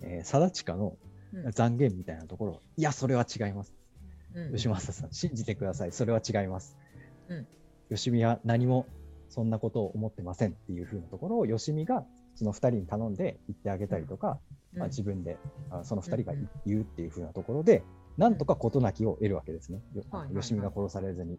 [0.00, 0.96] えー、貞親の
[1.34, 1.50] うん。
[1.52, 3.72] 残言みたいなところ、いや、それは違います。
[4.34, 4.54] うん。
[4.54, 5.92] 吉政さん、信じてください。
[5.92, 6.76] それは違います。
[7.28, 7.46] うん。
[7.88, 8.86] 吉見は何も
[9.28, 14.38] そんなことを思ってませんっていうふうなところを、よしみがその2人に頼んで言ってあげたりとか、
[14.74, 15.38] まあ、自分で
[15.70, 16.34] あその2人が
[16.66, 17.82] 言うっていうふうなところで、
[18.18, 19.80] なんとか事なきを得るわけですね。
[19.94, 20.36] よはいはいはい。
[20.36, 21.38] よしみが殺されずに、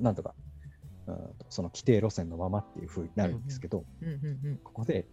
[0.00, 0.34] なんとか、
[1.06, 3.84] うんとその規定路線のままっていうふうになるんですけど、
[4.64, 5.06] ここで、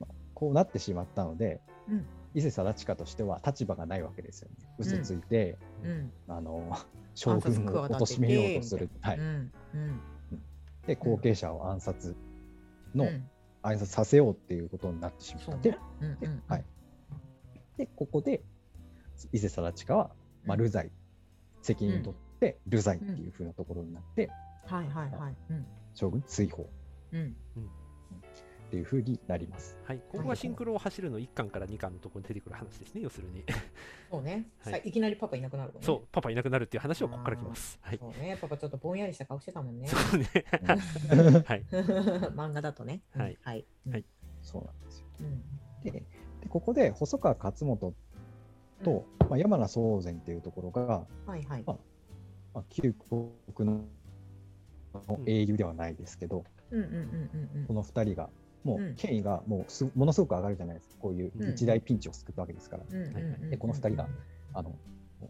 [0.00, 2.06] まあこうなってしまったので、うん。
[2.34, 4.56] 伊勢貞親としては立場がないわけですよね。
[4.78, 5.90] 嘘ついて、うん。
[5.90, 6.12] うん。
[6.28, 6.78] あの
[7.14, 8.88] 将軍を貶めようとする。
[9.00, 9.18] はい。
[9.18, 10.00] うんうん。
[10.86, 12.16] で後継者を暗殺
[12.94, 13.28] の、うん。
[13.62, 16.64] 暗殺させようっていうことになってしまって、でうんはい、
[17.76, 18.42] でここで
[19.32, 20.10] 伊勢貞親は、
[20.44, 20.90] まあ、流罪、
[21.62, 24.28] 責任取って流罪っていうふうなところになって、
[24.66, 25.36] はいはいはい。
[25.50, 25.66] うん。
[25.94, 26.68] 将軍追放。
[27.12, 27.36] うん。
[28.66, 29.76] っていうふうになります。
[29.84, 33.44] はい、ここがシンクロを走るの1巻から2巻のところに出てくる話ですね、要するに。
[34.10, 34.46] そうね。
[34.64, 34.72] はい。
[34.72, 35.84] さいきなりパパいなくなるのね。
[35.84, 37.78] そう、パパいなくなるっていう話はここから来ます。
[37.82, 37.98] はい。
[37.98, 38.38] そうね。
[38.40, 39.88] パパちょっとぼんやりした顔してたもんね。
[39.88, 40.26] そうね。
[41.10, 41.64] う んはい。
[42.34, 43.02] 漫画だとね。
[43.14, 43.38] はい。
[43.42, 43.66] はい。
[43.90, 44.04] はい。
[44.40, 45.06] そうなんですよ。
[45.20, 45.42] うん。
[45.84, 47.94] ででここで細川勝元
[48.82, 51.64] と、まあ、山名宗全っていうところが、はいはい。
[51.66, 51.76] まあ、
[52.70, 52.94] 旧
[53.54, 53.84] 国の
[55.26, 56.44] 英雄ではないですけど、
[57.66, 58.30] この2人が
[58.64, 60.94] もううん権威がもうすものすごく上がるじゃないですか。
[61.00, 61.50] こういううん。
[61.50, 62.84] 一大ピンチを救ったわけですから、
[63.50, 64.08] でこの2人が
[64.54, 64.74] あの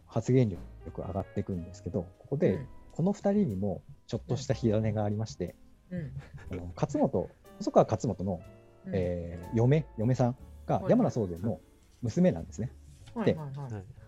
[0.05, 2.67] 発言力上がっていくんですけどここで、うん。
[2.91, 5.55] この2人にもちょっとした火種がありまして、
[5.89, 6.11] うん。
[6.51, 8.41] あの勝本細川勝元の、
[8.85, 8.91] うん。
[8.93, 10.35] えー嫁嫁さん
[10.67, 10.89] がはい。
[10.89, 11.59] 山名宗全の
[12.01, 12.71] 娘なんですね。
[13.25, 13.37] で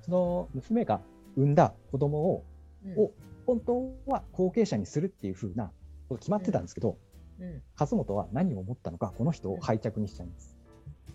[0.01, 1.01] その娘が
[1.35, 2.54] 産んだ子供をうん
[2.97, 3.11] を
[3.45, 5.71] 本当は後継者にするっていう風な
[6.09, 6.97] こと決まってたんですけど、
[7.39, 7.61] うん。
[7.79, 10.57] 勝本は何を思ったのかこの人を廃着にしちゃうんです。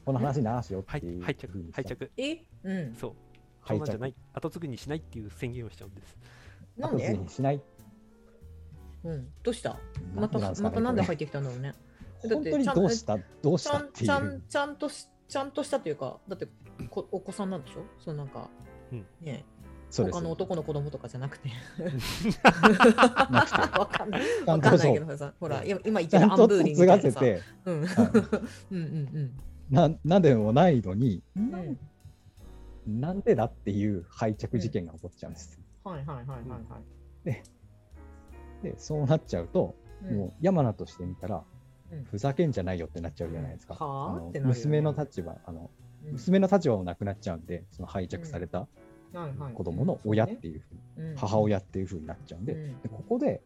[0.05, 2.11] この話ならしよはいっていう廃着廃着。
[2.17, 2.45] え？
[2.65, 2.95] うん。
[2.95, 3.13] そう。
[3.61, 6.17] 廃着じゃない、後継ぎにしないっていう宣言をしちゃうんです。
[6.79, 7.05] なんで？
[7.05, 7.63] 後継ぎにしない？
[9.05, 9.29] うん。
[9.43, 9.79] どうした？
[10.15, 11.75] またねまたなんでこ入ってきたんだろうね。
[12.25, 13.19] れ本当にどうした？
[13.43, 13.87] どうしちゃんた？
[13.87, 14.43] っていちゃんう。
[14.49, 16.49] ちゃんとしちゃんとしたというかだって
[16.89, 17.85] こお子さんなんでしょ？
[17.99, 18.49] そうなんか、
[18.93, 19.07] うん。
[19.21, 19.45] ね
[19.91, 21.51] 他の男の子供とかじゃなくて。
[23.79, 24.23] わかんない。
[24.47, 27.07] わかんないけどさほら今今言ったアンブーリンみ継たいなさ。
[27.07, 27.87] がせて、うん。
[27.87, 28.11] は
[28.71, 31.79] うんうんななんでもないのに、うん。
[32.87, 35.61] なんでだっていう廃着事件が起こっちゃうんです。
[35.85, 36.79] はいはいはいはいは
[37.35, 37.43] い。
[38.63, 40.17] で、そうなっちゃうと、うん。
[40.17, 41.45] もう山名としてみたら、
[41.93, 42.05] うん。
[42.05, 44.21] ふざけんじゃないよってなっちゃうじゃないですか。
[44.43, 45.71] 娘の立場、あの
[46.05, 46.13] うん。
[46.13, 48.67] 娘の立場もなくなっちゃうんで、その廃着された
[49.55, 51.17] 子供の親っていうふうに、うん。
[51.17, 52.81] 母親っていうふうになっちゃうんで、うん。
[52.83, 53.43] でここで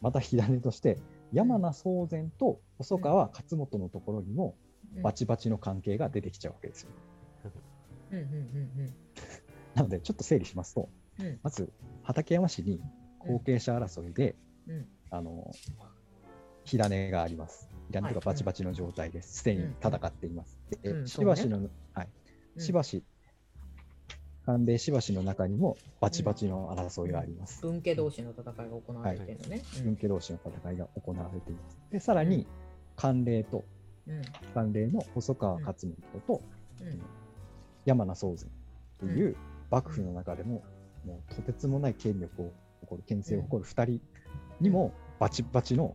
[0.00, 0.98] また火種として、
[1.32, 4.54] 山名宗全と細川勝元のところにも
[5.02, 6.90] バチバチの関係が出てきちゃうわけですよ。
[9.74, 10.88] なので、ちょっと整理しますと、
[11.42, 11.70] まず
[12.02, 12.80] 畠山氏に
[13.18, 14.86] 後継者争いで、うん。
[15.10, 15.50] あの
[16.64, 17.68] 火種があります。
[17.88, 19.38] 火種とかバチバチの状態です。
[19.38, 20.58] すでに戦っています。
[21.06, 22.08] しばしの、はい、
[22.56, 22.62] うん。
[22.62, 23.02] しばし、
[24.48, 27.60] 寒冷しばしの中にもバチバチの争いがあります。
[27.60, 29.62] 文家同士の戦いが行われてるのね。
[29.84, 31.78] 文家同士の戦いが行われています。
[31.92, 32.46] で、さらに、
[32.96, 33.66] 寒冷と、
[34.06, 34.22] うん。
[34.54, 36.42] 寒冷の細川勝元と
[36.80, 36.98] うん。
[37.84, 38.50] 山名宗全
[38.98, 39.36] という
[39.70, 40.62] 幕府の中でも、
[41.04, 44.00] もうとてつもない権力を誇る、権勢を誇る2人
[44.62, 45.94] にもバチバチの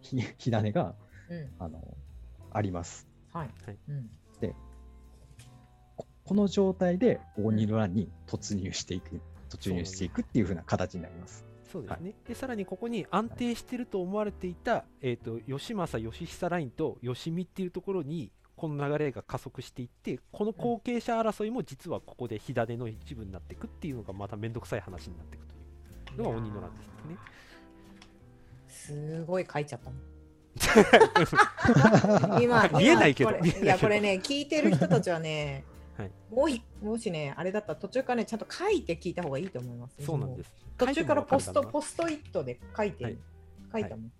[0.00, 0.94] 火火種が
[1.28, 1.50] うん。
[1.58, 1.80] あの
[2.52, 3.08] あります。
[3.32, 3.50] はい。
[3.66, 3.78] はい。
[3.88, 4.10] うん
[6.24, 11.44] ここの状態で大仁の乱に突入していく、突入していくっていう風な形になります。
[11.70, 25.46] そうですね、でさらにここに安定してると思われていた、えー、と義政、義久ラインと義見っていうところにこの流れが加速していってこの後継者争いも実はここで火種の一部になっていくっていうのがまた面倒くさい話になっていく
[26.06, 27.16] というのが鬼の乱ですね。
[28.68, 29.96] すごい書いちゃったの。
[32.40, 35.64] 今見えないけど今これ見えないけどいやこれね聞いてる人たちはね、
[35.96, 36.10] はい。
[36.30, 39.96] もういもしねあれだったら途中からねちゃんと書いて聞いた方がいいと思います。
[40.04, 40.52] そうなんです。
[40.76, 43.18] 途中からポスト書いポストイットで書いて、はい。
[43.72, 44.12] 書いたもん。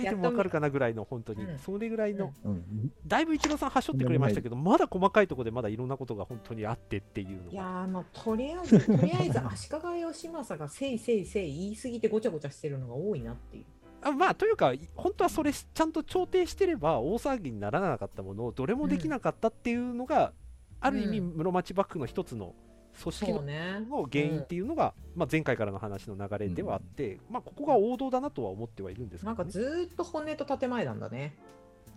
[0.00, 13.64] てもわかるかなぐらいの本当に、うんそれぐらいの、うん、だいぶ一郎さんはしょってくれましたけどまだ細かいところでまだいろんなことが本当にあってっていうのがいやーまあとりあえず とりあえず足利義政がせいせいせい言い過ぎてごちゃごちゃしてるのが多いなっていう。
[14.00, 20.32] あまあというか本当はそれちゃんと調停してれば大騒ぎにならなかったものをどれもできなかったっていうのが、
[20.80, 21.36] ある意味うん。
[21.36, 22.54] 室町幕府の一つの
[23.02, 31.36] 組織の原因っていうのが、まあ、前回からの話の流れではあって、まあ、ここが王道だなとは思ってはいるんですけど、ね、なんかずーっと骨と建前なんだね。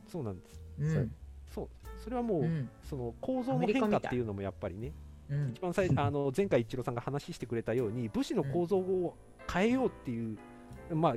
[0.07, 0.61] そうなんです。
[0.79, 1.11] うん。
[1.53, 1.69] そう。
[1.97, 2.69] それはもう、うん。
[2.87, 4.93] その構造の変化っていうのもやっぱりね
[5.29, 5.49] うん。
[5.51, 9.15] 一番最あの前回一郎さんが話してくれたように武士の構造を
[9.51, 10.37] 変えようっていう、
[10.93, 11.15] まあ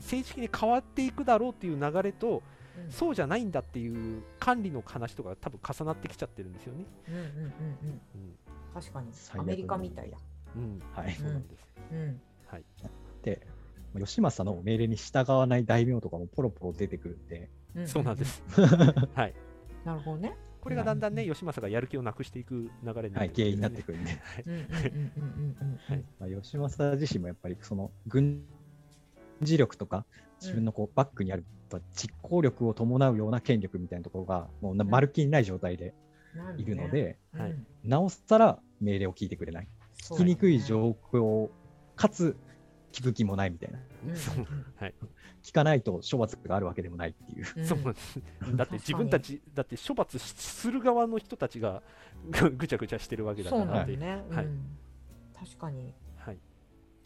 [0.00, 2.40] 正式に変わっていくだろうっていう流れと、うん
[2.88, 6.84] そうじゃないんだっていう管理の話とか多分重なってきちゃってるんですよね。
[7.08, 7.30] うんうんうんうん。
[7.36, 8.34] うん。
[8.74, 9.08] 確かに。
[9.38, 10.18] アメリカみたいだ。
[10.56, 11.12] うん、はい。
[11.12, 11.66] そうなんです。
[11.92, 12.20] うん。
[12.46, 12.64] はい、
[13.22, 13.46] で、
[13.94, 18.24] 義政の命令に従わない大名とかもポロポロ出てくるんで、うんそうなんで。
[18.24, 18.42] す。
[19.14, 19.34] はい。
[19.84, 20.36] なるほどね。
[20.60, 23.34] これがだんだんね、義政がやる気をなくしていく流れになはい、るんで。
[23.34, 24.10] すね原因になってくるんで、
[24.46, 24.72] うんうんうんうん
[25.60, 28.44] うんうんまあ、義政自身もやっぱりその軍
[29.40, 30.06] 事力とか、
[30.40, 31.44] 自分のこうバックにある
[31.94, 35.94] 実行力を伴うような権力みたいなところが、もうなまるっきりない状態で
[36.34, 37.40] うんいるので、うん。
[37.40, 37.54] はい。
[37.84, 39.68] なおさら命令を聞いてくれない。
[40.02, 41.50] 聞きにくい状況、
[41.96, 42.36] かつ
[42.92, 43.78] 聞く気もないみたいな。
[44.76, 44.94] はい、
[45.42, 47.46] 聞かないと処罰があるわけでもないっていう。
[47.56, 47.66] うん。
[47.66, 48.22] そうなんです。
[48.56, 51.82] だって自分たち、だって処罰する側の人たちが
[52.30, 54.34] ぐぐちゃぐちゃしてるわけだかそうらってなんだね。
[54.34, 54.44] はい。
[54.46, 54.78] うん。
[55.38, 55.82] 確かに。
[55.84, 55.94] はい、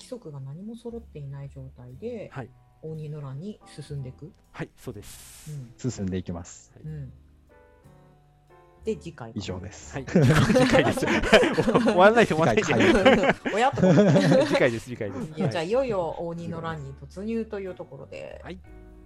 [0.04, 2.50] 規則が何も揃っていない状態ではい、
[2.82, 4.30] 応仁の乱に進んでいく。
[4.52, 5.50] はい、そうです。
[5.78, 6.72] 進んでいきます。
[6.84, 7.12] うんうん
[8.84, 9.94] で次回か以上です。
[9.94, 11.00] はい、次回です。
[11.08, 12.92] 終わらないで終わらない次で。
[12.92, 13.94] 回親とか
[14.44, 15.38] 次回です、次回です。
[15.38, 18.60] いやじゃあはいいよいよ応仁の乱に突入というところで、はい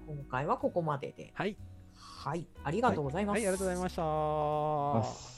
[0.08, 1.56] 今回はここまでで、はい、
[1.94, 3.36] はい、ありがとうございます。
[3.36, 4.02] はい、ありがとうございました。
[4.02, 5.37] ます